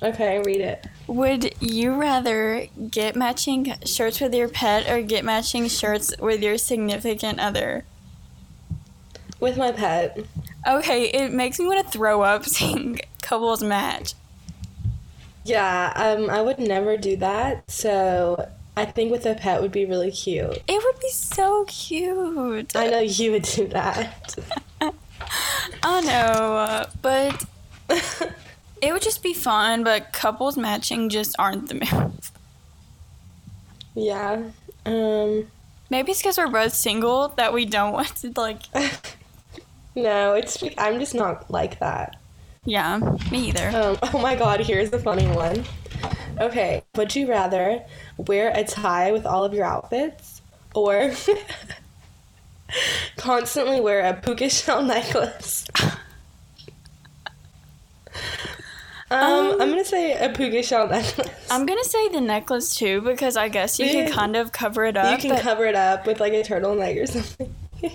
Okay, 0.00 0.38
read 0.38 0.60
it. 0.60 0.86
Would 1.08 1.54
you 1.60 1.92
rather 1.94 2.68
get 2.90 3.16
matching 3.16 3.74
shirts 3.84 4.20
with 4.20 4.32
your 4.32 4.48
pet 4.48 4.88
or 4.88 5.02
get 5.02 5.24
matching 5.24 5.66
shirts 5.68 6.14
with 6.20 6.40
your 6.40 6.56
significant 6.56 7.40
other? 7.40 7.84
With 9.40 9.56
my 9.56 9.72
pet. 9.72 10.18
Okay, 10.66 11.06
it 11.10 11.32
makes 11.32 11.58
me 11.58 11.66
want 11.66 11.84
to 11.84 11.90
throw 11.90 12.22
up 12.22 12.44
seeing 12.56 13.00
couples 13.22 13.62
match. 13.64 14.14
Yeah, 15.44 15.92
um, 15.96 16.30
I 16.30 16.42
would 16.42 16.58
never 16.60 16.96
do 16.96 17.16
that. 17.16 17.68
So 17.70 18.48
I 18.78 18.84
think 18.84 19.10
with 19.10 19.26
a 19.26 19.34
pet 19.34 19.60
would 19.60 19.72
be 19.72 19.84
really 19.84 20.10
cute. 20.10 20.62
It 20.68 20.82
would 20.84 21.00
be 21.00 21.10
so 21.10 21.64
cute. 21.66 22.76
I 22.76 22.88
know 22.88 23.00
you 23.00 23.32
would 23.32 23.42
do 23.42 23.66
that. 23.68 24.36
I 25.82 26.00
know, 26.00 26.86
but 27.02 27.44
it 28.80 28.92
would 28.92 29.02
just 29.02 29.22
be 29.22 29.34
fun. 29.34 29.84
But 29.84 30.12
couples 30.12 30.56
matching 30.56 31.08
just 31.08 31.34
aren't 31.38 31.68
the 31.68 31.74
move. 31.74 32.32
yeah. 33.94 34.42
Um. 34.86 35.50
Maybe 35.90 36.12
it's 36.12 36.20
because 36.20 36.36
we're 36.36 36.48
both 36.48 36.74
single 36.74 37.28
that 37.36 37.52
we 37.52 37.64
don't 37.64 37.92
want 37.92 38.14
to 38.16 38.32
like. 38.36 38.62
No, 39.94 40.34
it's 40.34 40.62
I'm 40.78 41.00
just 41.00 41.14
not 41.14 41.50
like 41.50 41.80
that. 41.80 42.14
Yeah, 42.64 43.00
me 43.32 43.48
either. 43.48 43.68
Um, 43.74 43.98
oh 44.14 44.18
my 44.20 44.36
god, 44.36 44.60
here's 44.60 44.90
the 44.90 44.98
funny 45.00 45.26
one. 45.26 45.64
Okay, 46.40 46.82
would 46.94 47.14
you 47.16 47.28
rather 47.28 47.82
wear 48.16 48.52
a 48.54 48.64
tie 48.64 49.12
with 49.12 49.26
all 49.26 49.44
of 49.44 49.52
your 49.54 49.64
outfits 49.64 50.40
or 50.74 51.12
constantly 53.16 53.80
wear 53.80 54.00
a 54.04 54.14
puka 54.14 54.48
shell 54.48 54.82
necklace? 54.94 55.66
Um, 59.10 59.52
I'm 59.60 59.70
gonna 59.70 59.84
say 59.84 60.12
a 60.22 60.28
puka 60.28 60.62
shell 60.62 60.86
necklace. 60.86 61.30
I'm 61.50 61.64
gonna 61.64 61.82
say 61.84 62.08
the 62.08 62.20
necklace 62.20 62.76
too 62.76 63.00
because 63.00 63.36
I 63.38 63.48
guess 63.48 63.78
you 63.78 63.86
Yeah. 63.86 64.04
can 64.04 64.12
kind 64.12 64.36
of 64.36 64.52
cover 64.52 64.84
it 64.84 64.96
up. 64.98 65.10
you 65.22 65.30
can 65.30 65.40
cover 65.40 65.64
it 65.64 65.74
up 65.74 66.06
with 66.06 66.20
like 66.20 66.34
a 66.34 66.42
turtleneck 66.42 67.02
or 67.02 67.06
something. 67.06 67.54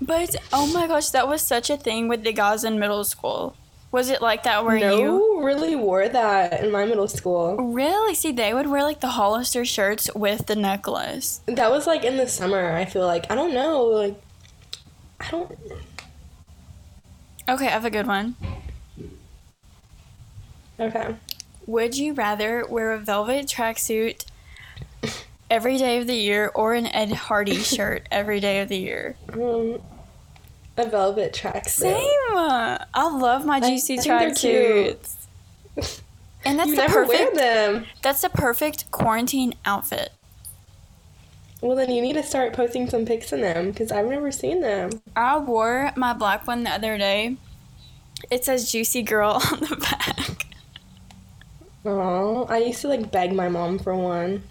but 0.00 0.34
oh 0.54 0.66
my 0.72 0.86
gosh, 0.86 1.10
that 1.10 1.28
was 1.28 1.42
such 1.42 1.68
a 1.68 1.76
thing 1.76 2.08
with 2.08 2.24
the 2.24 2.32
guys 2.32 2.64
in 2.64 2.78
middle 2.78 3.04
school. 3.04 3.54
Was 3.96 4.10
it 4.10 4.20
like 4.20 4.42
that 4.42 4.62
where 4.62 4.78
no, 4.78 4.98
you 4.98 5.42
really 5.42 5.74
wore 5.74 6.06
that 6.06 6.62
in 6.62 6.70
my 6.70 6.84
middle 6.84 7.08
school. 7.08 7.56
really 7.56 8.14
see 8.14 8.30
they 8.30 8.52
would 8.52 8.66
wear 8.66 8.82
like 8.82 9.00
the 9.00 9.08
Hollister 9.08 9.64
shirts 9.64 10.14
with 10.14 10.48
the 10.48 10.54
necklace? 10.54 11.40
That 11.46 11.70
was 11.70 11.86
like 11.86 12.04
in 12.04 12.18
the 12.18 12.28
summer. 12.28 12.72
I 12.72 12.84
feel 12.84 13.06
like 13.06 13.30
I 13.30 13.34
don't 13.34 13.54
know. 13.54 13.84
Like 13.84 14.20
I 15.18 15.30
don't. 15.30 15.50
Okay, 17.48 17.68
I 17.68 17.70
have 17.70 17.86
a 17.86 17.90
good 17.90 18.06
one. 18.06 18.36
Okay. 20.78 21.16
Would 21.66 21.96
you 21.96 22.12
rather 22.12 22.66
wear 22.68 22.92
a 22.92 22.98
velvet 22.98 23.46
tracksuit 23.46 24.26
every 25.50 25.78
day 25.78 25.96
of 25.96 26.06
the 26.06 26.16
year 26.16 26.52
or 26.54 26.74
an 26.74 26.84
Ed 26.84 27.12
Hardy 27.12 27.56
shirt 27.62 28.06
every 28.10 28.40
day 28.40 28.60
of 28.60 28.68
the 28.68 28.76
year? 28.76 29.16
Um, 29.32 29.80
a 30.76 30.86
velvet 30.86 31.32
tracksuit. 31.32 31.70
Same. 31.70 32.78
I 32.94 33.08
love 33.10 33.44
my 33.44 33.60
juicy 33.60 33.98
I 33.98 34.02
think 34.02 34.18
they're 34.18 34.34
cute. 34.34 35.02
tracksuits. 35.02 36.02
And 36.44 36.60
that's 36.60 36.70
You 36.70 36.76
the 36.76 36.82
never 36.82 37.04
wear 37.04 37.18
perfect 37.30 37.36
them. 37.36 37.86
that's 38.02 38.20
the 38.20 38.28
perfect 38.28 38.88
quarantine 38.92 39.54
outfit. 39.64 40.12
Well, 41.60 41.74
then 41.74 41.90
you 41.90 42.00
need 42.00 42.12
to 42.12 42.22
start 42.22 42.52
posting 42.52 42.88
some 42.88 43.04
pics 43.04 43.32
in 43.32 43.40
them 43.40 43.72
because 43.72 43.90
I've 43.90 44.06
never 44.06 44.30
seen 44.30 44.60
them. 44.60 44.90
I 45.16 45.38
wore 45.38 45.90
my 45.96 46.12
black 46.12 46.46
one 46.46 46.62
the 46.62 46.70
other 46.70 46.96
day. 46.98 47.36
It 48.30 48.44
says 48.44 48.70
juicy 48.70 49.02
girl 49.02 49.40
on 49.52 49.58
the 49.60 49.76
back. 49.76 50.46
Oh, 51.84 52.44
I 52.48 52.58
used 52.58 52.80
to 52.82 52.88
like 52.88 53.10
beg 53.10 53.32
my 53.32 53.48
mom 53.48 53.78
for 53.80 53.94
one. 53.96 54.44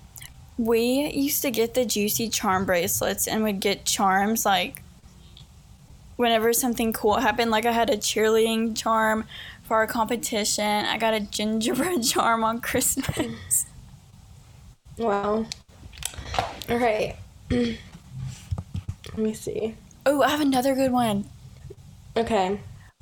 We 0.58 1.10
used 1.14 1.42
to 1.44 1.52
get 1.52 1.74
the 1.76 1.86
juicy 1.86 2.30
charm 2.30 2.66
bracelets 2.66 3.28
and 3.28 3.44
would 3.44 3.60
get 3.62 3.86
charms 3.86 4.46
like 4.46 4.82
whenever 6.16 6.54
something 6.54 6.94
cool 6.94 7.18
happened. 7.18 7.52
Like 7.52 7.66
I 7.66 7.72
had 7.72 7.90
a 7.90 7.98
cheerleading 7.98 8.76
charm 8.76 9.26
for 9.64 9.78
our 9.78 9.88
competition. 9.88 10.86
I 10.86 10.98
got 10.98 11.14
a 11.14 11.20
gingerbread 11.20 12.04
charm 12.08 12.44
on 12.44 12.62
Christmas. 12.62 13.66
Wow. 14.98 15.46
All 16.70 16.78
right. 16.78 17.16
Let 17.50 17.78
me 19.18 19.34
see. 19.34 19.76
Oh, 20.06 20.22
I 20.22 20.30
have 20.30 20.42
another 20.42 20.76
good 20.76 20.92
one. 20.92 21.26
Okay. 22.16 22.60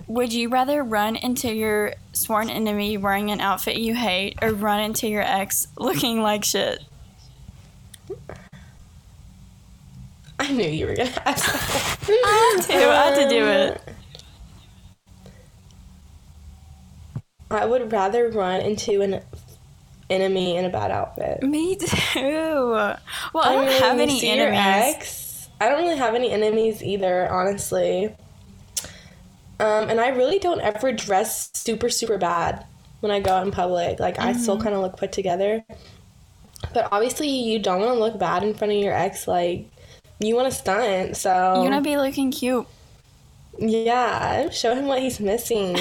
Would 0.08 0.34
you 0.34 0.50
rather 0.50 0.84
run 0.84 1.16
into 1.16 1.54
your 1.54 1.94
sworn 2.14 2.50
enemy 2.50 2.98
wearing 2.98 3.32
an 3.32 3.40
outfit 3.40 3.78
you 3.78 3.94
hate 3.96 4.38
or 4.42 4.52
run 4.52 4.80
into 4.80 5.08
your 5.08 5.22
ex 5.22 5.68
looking 5.78 6.22
like 6.22 6.44
shit? 6.44 6.84
I 10.44 10.52
knew 10.52 10.68
you 10.68 10.88
were 10.88 10.96
gonna 10.96 11.10
ask. 11.26 11.52
That. 11.52 12.10
I 12.10 12.56
had 12.58 12.64
to, 12.68 12.74
I 12.74 13.06
had 13.06 13.24
to 13.24 13.30
do 13.30 13.46
it. 13.48 13.82
I 17.52 17.66
would 17.66 17.92
rather 17.92 18.30
run 18.30 18.62
into 18.62 19.02
an 19.02 19.22
enemy 20.10 20.56
in 20.58 20.66
a 20.66 20.70
bad 20.70 20.92
outfit. 20.92 21.44
Me 21.44 21.76
too. 21.76 21.86
Well, 22.22 22.98
I 23.36 23.54
don't 23.56 23.68
have 23.82 24.00
any 24.00 24.28
enemies. 24.28 24.60
ex? 24.96 25.50
I 25.62 25.70
don't 25.70 25.84
really 25.84 25.98
have 25.98 26.16
any 26.16 26.32
enemies 26.32 26.84
either, 26.84 27.30
honestly. 27.32 28.08
Um, 29.60 29.88
and 29.90 30.00
I 30.02 30.10
really 30.10 30.40
don't 30.40 30.60
ever 30.62 30.92
dress 30.92 31.52
super 31.54 31.90
super 31.90 32.18
bad 32.18 32.66
when 33.02 33.12
I 33.12 33.20
go 33.20 33.32
out 33.32 33.46
in 33.46 33.52
public. 33.52 34.00
Like 34.00 34.20
I 34.20 34.34
still 34.34 34.56
Mm-hmm. 34.56 34.64
kind 34.64 34.76
of 34.76 34.82
look 34.82 34.98
put 34.98 35.12
together. 35.12 35.64
But 36.74 36.90
obviously, 36.92 37.30
you 37.30 37.60
don't 37.60 37.80
want 37.82 37.94
to 37.94 38.00
look 38.00 38.18
bad 38.18 38.44
in 38.44 38.56
front 38.56 38.74
of 38.74 38.80
your 38.80 38.94
ex. 38.94 39.28
Like 39.28 39.68
you 40.28 40.36
want 40.36 40.52
to 40.52 40.58
stunt, 40.58 41.18
so 41.18 41.64
You 41.64 41.70
want 41.70 41.84
to 41.84 41.90
be 41.90 41.98
looking 41.98 42.32
cute. 42.32 42.66
yeah, 43.58 44.50
show 44.50 44.76
him 44.76 44.88
what 44.88 45.00
he's 45.00 45.20
missing. 45.20 45.78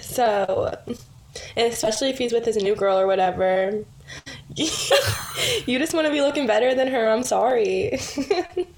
so, 0.00 0.76
and 1.56 1.72
especially 1.72 2.10
if 2.10 2.18
he's 2.18 2.32
with 2.32 2.44
his 2.44 2.56
new 2.56 2.74
girl 2.74 2.98
or 2.98 3.06
whatever, 3.06 3.84
you 4.56 5.78
just 5.78 5.94
want 5.94 6.06
to 6.06 6.12
be 6.12 6.20
looking 6.20 6.46
better 6.46 6.74
than 6.74 6.88
her. 6.88 7.08
I'm 7.08 7.22
sorry. 7.22 7.98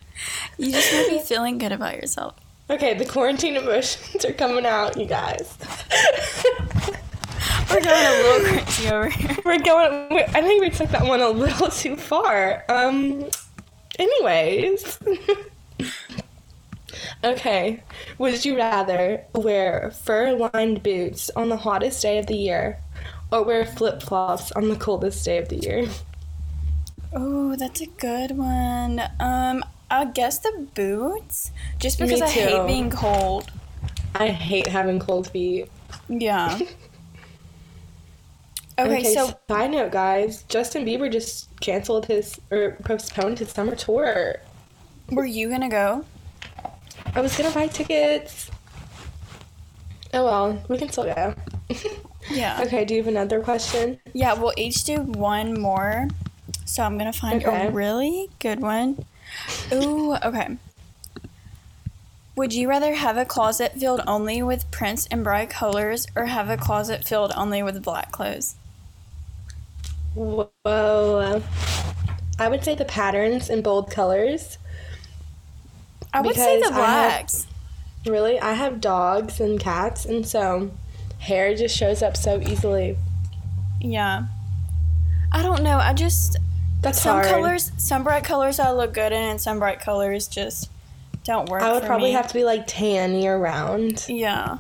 You 0.59 0.73
just 0.73 0.91
want 0.95 1.09
to 1.09 1.13
be 1.19 1.23
feeling 1.23 1.59
good 1.59 1.73
about 1.73 1.97
yourself. 1.97 2.35
okay, 2.71 2.95
the 2.95 3.05
quarantine 3.05 3.55
emotions 3.57 4.25
are 4.25 4.33
coming 4.33 4.65
out, 4.65 4.97
you 4.97 5.05
guys. 5.05 5.59
We're 7.71 7.83
going 7.83 8.07
a 8.07 8.11
little 8.23 8.63
crazy 8.65 8.89
over 8.89 9.09
here. 9.11 9.37
We're 9.45 9.59
going. 9.59 10.25
I 10.35 10.41
think 10.41 10.63
we 10.63 10.71
took 10.71 10.89
that 10.91 11.05
one 11.05 11.21
a 11.21 11.29
little 11.29 11.69
too 11.69 11.97
far. 11.97 12.65
Um. 12.71 13.27
Anyways. 13.99 14.99
okay. 17.25 17.83
Would 18.19 18.45
you 18.45 18.57
rather 18.57 19.25
wear 19.35 19.91
fur-lined 19.91 20.83
boots 20.83 21.31
on 21.37 21.49
the 21.49 21.57
hottest 21.57 22.03
day 22.03 22.19
of 22.19 22.27
the 22.27 22.37
year, 22.37 22.79
or 23.31 23.43
wear 23.45 23.65
flip-flops 23.65 24.53
on 24.53 24.69
the 24.69 24.77
coldest 24.77 25.25
day 25.25 25.39
of 25.39 25.49
the 25.49 25.57
year? 25.57 25.89
Oh, 27.13 27.57
that's 27.57 27.81
a 27.81 27.87
good 27.87 28.37
one. 28.37 29.01
Um, 29.21 29.65
I 29.91 30.05
guess 30.07 30.39
the 30.39 30.67
boots, 30.75 31.51
just 31.79 31.99
because 31.99 32.21
I 32.21 32.29
hate 32.29 32.67
being 32.67 32.91
cold. 32.91 33.51
I 34.15 34.29
hate 34.29 34.67
having 34.67 34.99
cold 34.99 35.31
feet. 35.31 35.71
Yeah. 36.09 36.59
Okay, 38.79 39.05
so 39.05 39.33
side 39.49 39.71
note, 39.71 39.91
guys, 39.91 40.43
Justin 40.49 40.85
Bieber 40.85 41.11
just 41.11 41.49
canceled 41.61 42.07
his 42.07 42.39
or 42.51 42.73
postponed 42.85 43.39
his 43.39 43.51
summer 43.51 43.75
tour. 43.75 44.37
were 45.11 45.25
you 45.25 45.49
gonna 45.49 45.69
go? 45.71 46.05
I 47.15 47.21
was 47.21 47.37
gonna 47.37 47.51
buy 47.51 47.69
tickets. 47.69 48.51
Oh 50.13 50.25
well, 50.25 50.63
we 50.69 50.79
can 50.79 50.89
still 50.91 51.05
go. 51.05 51.35
Yeah. 52.29 52.61
okay, 52.67 52.85
do 52.85 52.93
you 52.95 53.01
have 53.01 53.07
another 53.07 53.41
question? 53.41 54.01
Yeah, 54.13 54.33
we'll 54.35 54.53
each 54.57 54.83
do 54.83 54.97
one 54.97 55.61
more. 55.61 56.09
So 56.65 56.83
I'm 56.83 56.99
gonna 56.99 57.13
find 57.13 57.45
Okay. 57.45 57.69
a 57.69 57.71
really 57.71 58.29
good 58.41 58.61
one. 58.61 59.05
Ooh, 59.73 60.17
okay. 60.17 60.57
Would 62.35 62.53
you 62.53 62.69
rather 62.69 62.95
have 62.95 63.17
a 63.17 63.25
closet 63.25 63.75
filled 63.79 64.01
only 64.09 64.43
with 64.43 64.69
prints 64.73 65.07
and 65.09 65.23
bright 65.23 65.51
colors 65.51 66.09
or 66.17 66.27
have 66.27 66.51
a 66.51 66.57
closet 66.57 67.07
filled 67.07 67.33
only 67.37 67.63
with 67.63 67.81
black 67.85 68.11
clothes? 68.11 68.57
Whoa. 70.17 71.43
I 72.39 72.49
would 72.49 72.65
say 72.65 72.75
the 72.75 72.85
patterns 72.85 73.49
in 73.51 73.63
bold 73.63 73.91
colors. 73.91 74.59
I 76.13 76.21
would 76.21 76.35
say 76.35 76.57
the 76.57 76.69
Because 76.69 76.77
I 76.79 76.85
have- 76.87 77.11
blacks. 77.11 77.47
Really, 78.07 78.39
I 78.41 78.53
have 78.55 78.81
dogs 78.81 79.41
and 79.41 79.59
cats, 79.59 80.05
and 80.05 80.25
so 80.27 80.71
hair 81.19 81.55
just 81.57 81.77
shows 81.77 82.03
up 82.03 82.17
so 82.17 82.41
easily. 82.41 82.97
Yeah. 83.81 84.27
I 85.33 85.43
don't 85.43 85.63
know. 85.65 85.79
I 85.79 85.93
just 85.93 86.37
That's 86.83 87.01
some 87.03 87.17
hard. 87.17 87.27
colors, 87.27 87.73
some 87.77 88.05
bright 88.05 88.23
colors 88.23 88.61
I 88.61 88.71
look 88.71 88.95
good 88.95 89.11
in, 89.13 89.19
and 89.23 89.41
some 89.41 89.59
bright 89.59 89.81
colors 89.81 90.29
just 90.29 90.71
don't 91.25 91.49
work. 91.49 91.63
I 91.63 91.73
would 91.73 91.83
probably 91.83 92.11
me. 92.11 92.15
have 92.15 92.29
to 92.29 92.35
be 92.35 92.45
like 92.45 92.65
tan 92.69 93.15
year 93.17 93.37
round. 93.37 94.05
Yeah. 94.09 94.59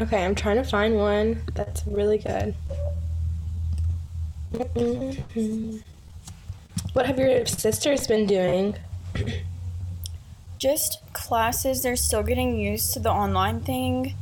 Okay, 0.00 0.24
I'm 0.24 0.34
trying 0.34 0.56
to 0.56 0.64
find 0.64 0.96
one 0.96 1.42
that's 1.54 1.86
really 1.86 2.18
good. 2.18 2.54
What 6.92 7.06
have 7.06 7.18
your 7.18 7.46
sisters 7.46 8.06
been 8.06 8.26
doing? 8.26 8.76
just 10.60 11.00
classes 11.14 11.82
they're 11.82 11.96
still 11.96 12.22
getting 12.22 12.56
used 12.58 12.92
to 12.92 13.00
the 13.00 13.10
online 13.10 13.60
thing 13.60 14.14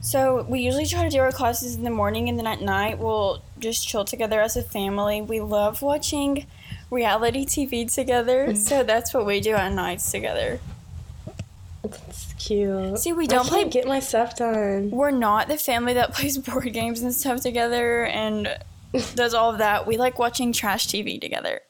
so 0.00 0.42
we 0.48 0.60
usually 0.60 0.86
try 0.86 1.04
to 1.04 1.10
do 1.10 1.18
our 1.18 1.30
classes 1.30 1.74
in 1.74 1.84
the 1.84 1.90
morning 1.90 2.28
and 2.28 2.38
then 2.38 2.46
at 2.46 2.62
night 2.62 2.98
we'll 2.98 3.42
just 3.58 3.86
chill 3.86 4.04
together 4.04 4.40
as 4.40 4.56
a 4.56 4.62
family 4.62 5.20
we 5.20 5.38
love 5.38 5.82
watching 5.82 6.46
reality 6.90 7.44
tv 7.44 7.92
together 7.92 8.48
mm. 8.48 8.56
so 8.56 8.82
that's 8.82 9.12
what 9.12 9.26
we 9.26 9.38
do 9.38 9.52
at 9.52 9.72
nights 9.72 10.10
together 10.10 10.58
That's 11.82 12.32
cute. 12.38 12.98
See, 12.98 13.12
we 13.12 13.26
don't 13.26 13.46
play- 13.46 13.68
get 13.68 13.86
my 13.86 14.00
stuff 14.00 14.36
done. 14.36 14.90
we're 14.90 15.10
not 15.10 15.48
the 15.48 15.58
family 15.58 15.92
that 15.92 16.14
plays 16.14 16.38
board 16.38 16.72
games 16.72 17.02
and 17.02 17.14
stuff 17.14 17.42
together 17.42 18.06
and 18.06 18.56
does 19.14 19.34
all 19.34 19.50
of 19.50 19.58
that 19.58 19.86
we 19.86 19.96
like 19.96 20.18
watching 20.18 20.52
trash 20.52 20.86
tv 20.86 21.20
together 21.20 21.60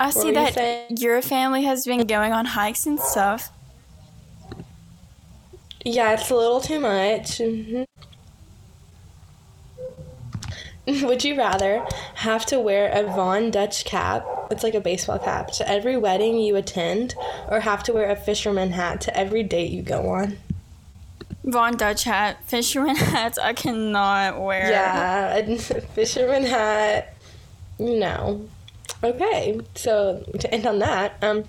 i 0.00 0.10
see 0.10 0.28
you 0.28 0.34
that 0.34 0.54
saying? 0.54 0.96
your 0.98 1.20
family 1.22 1.62
has 1.64 1.84
been 1.84 2.06
going 2.06 2.32
on 2.32 2.44
hikes 2.44 2.86
and 2.86 2.98
stuff 2.98 3.50
Yeah, 5.86 6.14
it's 6.14 6.30
a 6.30 6.34
little 6.34 6.62
too 6.62 6.80
much. 6.80 7.38
Mhm. 7.40 7.84
Would 11.02 11.24
you 11.24 11.36
rather 11.36 11.84
have 12.16 12.46
to 12.46 12.58
wear 12.58 12.88
a 12.90 13.02
Von 13.04 13.50
Dutch 13.50 13.84
cap, 13.84 14.24
it's 14.50 14.62
like 14.62 14.74
a 14.74 14.80
baseball 14.80 15.18
cap, 15.18 15.50
to 15.52 15.68
every 15.68 15.98
wedding 15.98 16.38
you 16.38 16.56
attend, 16.56 17.14
or 17.50 17.60
have 17.60 17.82
to 17.84 17.92
wear 17.92 18.08
a 18.10 18.16
fisherman 18.16 18.70
hat 18.72 19.02
to 19.02 19.14
every 19.14 19.42
date 19.42 19.70
you 19.72 19.82
go 19.82 20.08
on? 20.08 20.38
Von 21.44 21.76
Dutch 21.76 22.04
hat, 22.04 22.38
fisherman 22.46 22.96
hats. 23.12 23.38
I 23.38 23.52
cannot 23.52 24.40
wear. 24.40 24.70
Yeah, 24.70 25.56
fisherman 25.94 26.44
hat. 26.44 27.14
No. 27.78 28.48
Okay, 29.02 29.60
so 29.74 30.24
to 30.38 30.54
end 30.54 30.66
on 30.66 30.78
that, 30.78 31.16
um, 31.22 31.44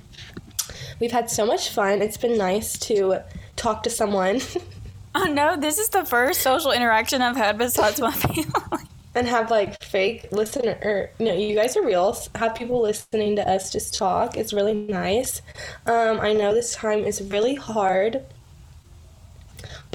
we've 0.99 1.11
had 1.11 1.29
so 1.29 1.45
much 1.45 1.69
fun. 1.69 2.01
It's 2.01 2.17
been 2.17 2.37
nice 2.37 2.77
to 2.79 3.19
talk 3.55 3.83
to 3.83 3.89
someone 3.89 4.41
Oh 5.17 5.23
no, 5.23 5.55
this 5.55 5.77
is 5.77 5.87
the 5.87 6.03
first 6.03 6.41
social 6.41 6.71
interaction 6.73 7.21
I've 7.21 7.37
had 7.37 7.57
besides 7.57 8.01
my 8.01 8.11
family. 8.11 8.83
and 9.15 9.25
have 9.29 9.49
like 9.49 9.81
fake 9.81 10.27
listener. 10.33 10.77
Or, 10.83 11.09
no, 11.19 11.33
you 11.33 11.55
guys 11.55 11.77
are 11.77 11.85
real. 11.85 12.17
Have 12.35 12.53
people 12.55 12.81
listening 12.81 13.37
to 13.37 13.49
us 13.49 13.71
just 13.71 13.93
talk. 13.97 14.35
It's 14.35 14.51
really 14.51 14.73
nice. 14.73 15.41
Um, 15.85 16.19
I 16.19 16.33
know 16.33 16.53
this 16.53 16.75
time 16.75 17.05
is 17.05 17.21
really 17.21 17.55
hard, 17.55 18.23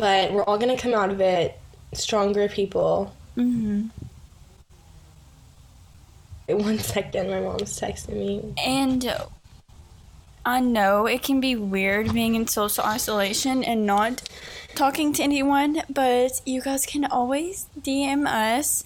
but 0.01 0.33
we're 0.33 0.43
all 0.45 0.59
gonna 0.59 0.79
come 0.79 0.95
out 0.95 1.11
of 1.11 1.21
it 1.21 1.59
stronger 1.93 2.49
people. 2.49 3.15
hmm 3.35 3.87
One 6.49 6.79
second, 6.79 7.31
my 7.31 7.41
mom's 7.41 7.79
texting 7.79 8.17
me. 8.17 8.55
And 8.65 9.15
I 10.45 10.61
know 10.61 11.07
it 11.07 11.23
can 11.23 11.41
be 11.41 11.55
weird 11.55 12.13
being 12.13 12.35
in 12.35 12.49
social 12.49 12.85
isolation 12.85 13.63
and 13.63 13.87
not 13.87 14.29
talking 14.75 15.13
to 15.13 15.23
anyone, 15.23 15.83
but 15.89 16.41
you 16.47 16.63
guys 16.63 16.87
can 16.87 17.05
always 17.05 17.69
DM 17.81 18.27
us. 18.27 18.85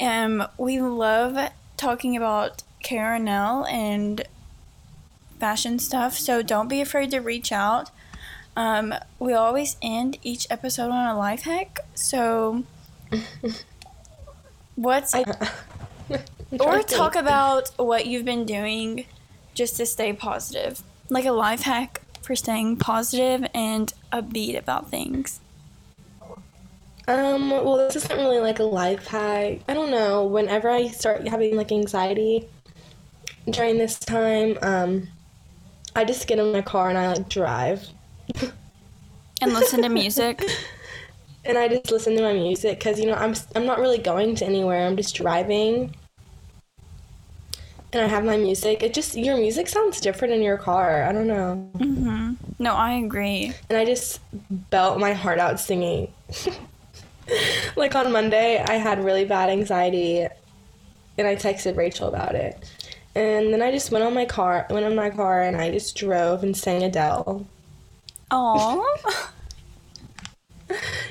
Um, 0.00 0.46
we 0.58 0.80
love 0.80 1.50
talking 1.76 2.16
about 2.16 2.62
KRNL 2.84 3.68
and 3.68 4.24
fashion 5.38 5.78
stuff, 5.78 6.18
so 6.18 6.42
don't 6.42 6.68
be 6.68 6.80
afraid 6.80 7.10
to 7.12 7.20
reach 7.20 7.50
out. 7.50 7.90
Um, 8.56 8.94
we 9.18 9.32
always 9.32 9.76
end 9.80 10.18
each 10.22 10.46
episode 10.50 10.90
on 10.90 11.06
a 11.06 11.16
life 11.16 11.42
hack, 11.42 11.80
so 11.94 12.64
what's 14.74 15.14
I, 15.14 15.24
or 16.60 16.82
talk 16.82 17.14
about 17.14 17.70
what 17.76 18.06
you've 18.06 18.24
been 18.24 18.44
doing 18.44 19.06
just 19.54 19.76
to 19.76 19.86
stay 19.86 20.12
positive. 20.12 20.82
Like 21.08 21.24
a 21.24 21.32
life 21.32 21.62
hack 21.62 22.02
for 22.22 22.36
staying 22.36 22.76
positive 22.76 23.46
and 23.54 23.92
upbeat 24.12 24.58
about 24.58 24.90
things. 24.90 25.40
Um, 27.08 27.50
well, 27.50 27.76
this 27.76 27.96
isn't 27.96 28.16
really 28.16 28.38
like 28.38 28.60
a 28.60 28.64
life 28.64 29.06
hack. 29.08 29.58
I 29.68 29.74
don't 29.74 29.90
know. 29.90 30.24
Whenever 30.24 30.70
I 30.70 30.88
start 30.88 31.26
having 31.26 31.56
like 31.56 31.72
anxiety 31.72 32.46
during 33.48 33.78
this 33.78 33.98
time, 33.98 34.56
um, 34.62 35.08
I 35.96 36.04
just 36.04 36.28
get 36.28 36.38
in 36.38 36.52
my 36.52 36.62
car 36.62 36.88
and 36.88 36.96
I 36.96 37.08
like 37.08 37.28
drive. 37.28 37.88
And 39.40 39.52
listen 39.52 39.82
to 39.82 39.88
music. 39.88 40.44
and 41.44 41.56
I 41.58 41.68
just 41.68 41.90
listen 41.90 42.14
to 42.16 42.22
my 42.22 42.32
music 42.34 42.78
because 42.78 42.98
you 43.00 43.06
know 43.06 43.14
I'm 43.14 43.34
I'm 43.54 43.66
not 43.66 43.78
really 43.80 43.98
going 43.98 44.34
to 44.36 44.44
anywhere. 44.46 44.86
I'm 44.86 44.96
just 44.96 45.14
driving, 45.14 45.94
and 47.92 48.02
I 48.02 48.06
have 48.06 48.24
my 48.24 48.36
music. 48.36 48.82
It 48.82 48.94
just 48.94 49.16
your 49.16 49.36
music 49.36 49.68
sounds 49.68 50.00
different 50.00 50.34
in 50.34 50.42
your 50.42 50.58
car. 50.58 51.04
I 51.04 51.12
don't 51.12 51.26
know, 51.26 51.54
hmm 51.78 52.34
No, 52.58 52.74
I 52.74 52.92
agree. 52.94 53.54
and 53.68 53.78
I 53.78 53.84
just 53.84 54.20
belt 54.70 54.98
my 55.00 55.12
heart 55.12 55.38
out 55.38 55.58
singing. 55.60 56.12
like 57.76 57.94
on 57.94 58.12
Monday, 58.12 58.58
I 58.62 58.74
had 58.74 59.02
really 59.04 59.24
bad 59.24 59.48
anxiety, 59.50 60.26
and 61.18 61.26
I 61.26 61.36
texted 61.36 61.76
Rachel 61.76 62.08
about 62.08 62.34
it. 62.34 62.58
And 63.14 63.52
then 63.52 63.60
I 63.62 63.72
just 63.72 63.90
went 63.90 64.04
on 64.04 64.14
my 64.14 64.24
car, 64.24 64.66
went 64.70 64.86
on 64.86 64.94
my 64.94 65.10
car, 65.10 65.42
and 65.42 65.56
I 65.56 65.70
just 65.70 65.96
drove 65.96 66.42
and 66.44 66.56
sang 66.56 66.82
Adele. 66.84 67.46
Aw. 68.30 68.82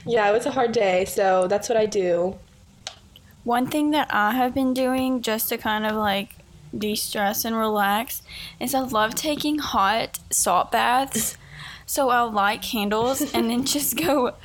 Yeah, 0.05 0.29
it 0.29 0.34
was 0.34 0.45
a 0.45 0.51
hard 0.51 0.71
day, 0.71 1.05
so 1.05 1.47
that's 1.47 1.69
what 1.69 1.77
I 1.77 1.86
do. 1.86 2.38
One 3.43 3.67
thing 3.67 3.91
that 3.91 4.08
I 4.13 4.32
have 4.32 4.53
been 4.53 4.73
doing 4.73 5.21
just 5.21 5.49
to 5.49 5.58
kind 5.58 5.86
of 5.86 5.95
like 5.95 6.36
de 6.77 6.95
stress 6.95 7.45
and 7.45 7.55
relax 7.55 8.21
is 8.60 8.73
I 8.73 8.82
love 8.82 9.15
taking 9.15 9.60
hot 9.60 10.19
salt 10.32 10.71
baths. 10.71 11.38
So 11.86 12.10
I'll 12.10 12.32
light 12.32 12.62
candles 12.62 13.21
and 13.34 13.49
then 13.49 13.65
just 13.75 13.97
go 13.97 14.36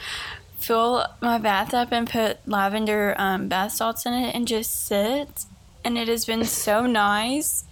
fill 0.58 1.06
my 1.20 1.38
bath 1.38 1.74
up 1.74 1.92
and 1.92 2.08
put 2.08 2.46
lavender 2.48 3.14
um, 3.18 3.48
bath 3.48 3.72
salts 3.72 4.06
in 4.06 4.14
it 4.14 4.34
and 4.34 4.48
just 4.48 4.86
sit. 4.86 5.44
And 5.84 5.98
it 5.98 6.08
has 6.08 6.24
been 6.24 6.44
so 6.44 6.86
nice. 6.86 7.64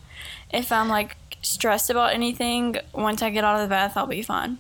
If 0.53 0.71
I'm 0.71 0.89
like 0.89 1.17
stressed 1.41 1.89
about 1.89 2.13
anything, 2.13 2.77
once 2.93 3.23
I 3.23 3.31
get 3.31 3.45
out 3.45 3.57
of 3.57 3.63
the 3.63 3.73
bath, 3.73 3.97
I'll 3.97 4.07
be 4.07 4.23
fine. 4.23 4.59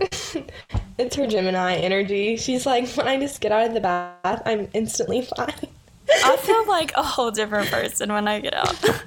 it's 0.98 1.16
her 1.16 1.26
Gemini 1.26 1.74
energy. 1.74 2.36
She's 2.36 2.66
like, 2.66 2.88
when 2.90 3.08
I 3.08 3.18
just 3.18 3.40
get 3.40 3.52
out 3.52 3.68
of 3.68 3.74
the 3.74 3.80
bath, 3.80 4.42
I'm 4.44 4.68
instantly 4.72 5.22
fine. 5.22 5.52
I 6.24 6.36
feel 6.40 6.66
like 6.66 6.92
a 6.96 7.02
whole 7.02 7.30
different 7.30 7.70
person 7.70 8.12
when 8.12 8.28
I 8.28 8.40
get 8.40 8.54
out. 8.54 8.84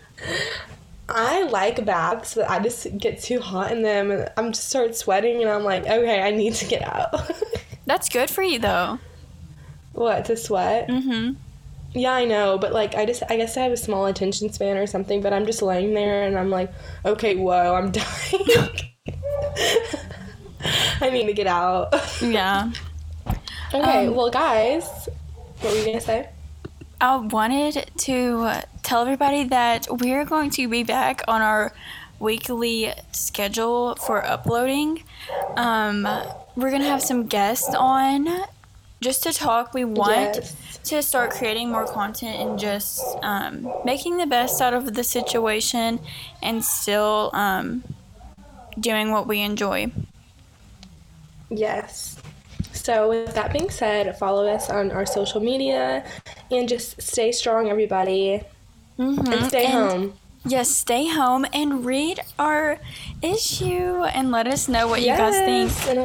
I 1.09 1.43
like 1.43 1.85
baths, 1.85 2.35
but 2.35 2.49
I 2.49 2.59
just 2.59 2.97
get 2.97 3.21
too 3.21 3.39
hot 3.39 3.71
in 3.71 3.81
them 3.81 4.11
and 4.11 4.29
I'm 4.35 4.51
just 4.51 4.69
start 4.69 4.95
sweating 4.95 5.41
and 5.41 5.49
I'm 5.49 5.63
like, 5.63 5.83
okay, 5.83 6.21
I 6.21 6.31
need 6.31 6.53
to 6.55 6.65
get 6.65 6.81
out. 6.81 7.31
That's 7.85 8.09
good 8.09 8.29
for 8.29 8.43
you 8.43 8.59
though. 8.59 8.99
what, 9.93 10.25
to 10.25 10.35
sweat? 10.35 10.89
Mm-hmm. 10.89 11.35
Yeah, 11.93 12.11
I 12.13 12.25
know, 12.25 12.57
but 12.57 12.73
like 12.73 12.95
I 12.95 13.05
just 13.05 13.23
I 13.29 13.37
guess 13.37 13.55
I 13.55 13.61
have 13.61 13.71
a 13.71 13.77
small 13.77 14.05
attention 14.05 14.51
span 14.51 14.75
or 14.77 14.85
something, 14.85 15.21
but 15.21 15.31
I'm 15.31 15.45
just 15.45 15.61
laying 15.61 15.93
there 15.93 16.23
and 16.23 16.37
I'm 16.37 16.49
like, 16.49 16.71
okay, 17.05 17.35
whoa, 17.35 17.73
I'm 17.73 17.91
dying. 17.91 18.69
I 21.01 21.09
need 21.09 21.25
to 21.27 21.33
get 21.33 21.47
out. 21.47 21.93
Yeah. 22.21 22.71
Okay, 23.73 24.07
Um, 24.07 24.15
well 24.15 24.29
guys, 24.29 25.09
what 25.59 25.73
were 25.73 25.77
you 25.79 25.85
gonna 25.85 25.99
say? 25.99 26.29
I 27.01 27.17
wanted 27.17 27.91
to 27.97 28.61
tell 28.81 29.01
everybody 29.01 29.43
that 29.43 29.87
we're 29.91 30.23
going 30.23 30.51
to 30.51 30.69
be 30.69 30.83
back 30.83 31.21
on 31.27 31.41
our 31.41 31.73
weekly 32.17 32.93
schedule 33.11 33.95
for 33.95 34.25
uploading. 34.25 35.03
Um, 35.57 36.07
we're 36.55 36.69
going 36.69 36.81
to 36.81 36.87
have 36.87 37.01
some 37.03 37.27
guests 37.27 37.75
on 37.75 38.27
just 39.01 39.21
to 39.23 39.33
talk. 39.33 39.73
We 39.73 39.83
want 39.83 40.35
Yes. 40.37 40.55
to 40.85 41.03
start 41.03 41.31
creating 41.31 41.69
more 41.69 41.85
content 41.85 42.39
and 42.39 42.57
just 42.57 43.03
um, 43.21 43.69
making 43.83 44.15
the 44.15 44.25
best 44.25 44.61
out 44.61 44.73
of 44.73 44.93
the 44.93 45.03
situation 45.03 45.99
and 46.41 46.63
still 46.63 47.31
um, 47.33 47.83
doing 48.79 49.11
what 49.11 49.27
we 49.27 49.41
enjoy. 49.41 49.91
Yes. 51.49 52.17
So, 52.73 53.09
with 53.09 53.33
that 53.35 53.51
being 53.51 53.69
said, 53.69 54.17
follow 54.17 54.47
us 54.47 54.69
on 54.69 54.91
our 54.91 55.05
social 55.05 55.41
media 55.41 56.05
and 56.51 56.69
just 56.69 57.01
stay 57.01 57.31
strong, 57.31 57.69
everybody. 57.69 58.43
Mm-hmm. 58.97 59.33
And 59.33 59.45
stay 59.45 59.65
home. 59.65 60.13
Yes, 60.45 60.69
stay 60.69 61.07
home 61.07 61.45
and 61.51 61.85
read 61.85 62.21
our 62.39 62.79
issue 63.21 64.03
and 64.05 64.31
let 64.31 64.47
us 64.47 64.67
know 64.67 64.87
what 64.87 65.01
you 65.01 65.07
guys 65.07 65.35
think. 65.35 65.69
Yes, 65.69 65.87
and, 65.89 65.99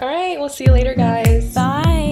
all 0.00 0.08
right, 0.08 0.38
we'll 0.38 0.48
see 0.48 0.64
you 0.64 0.72
later, 0.72 0.94
guys. 0.94 1.54
Bye. 1.54 2.09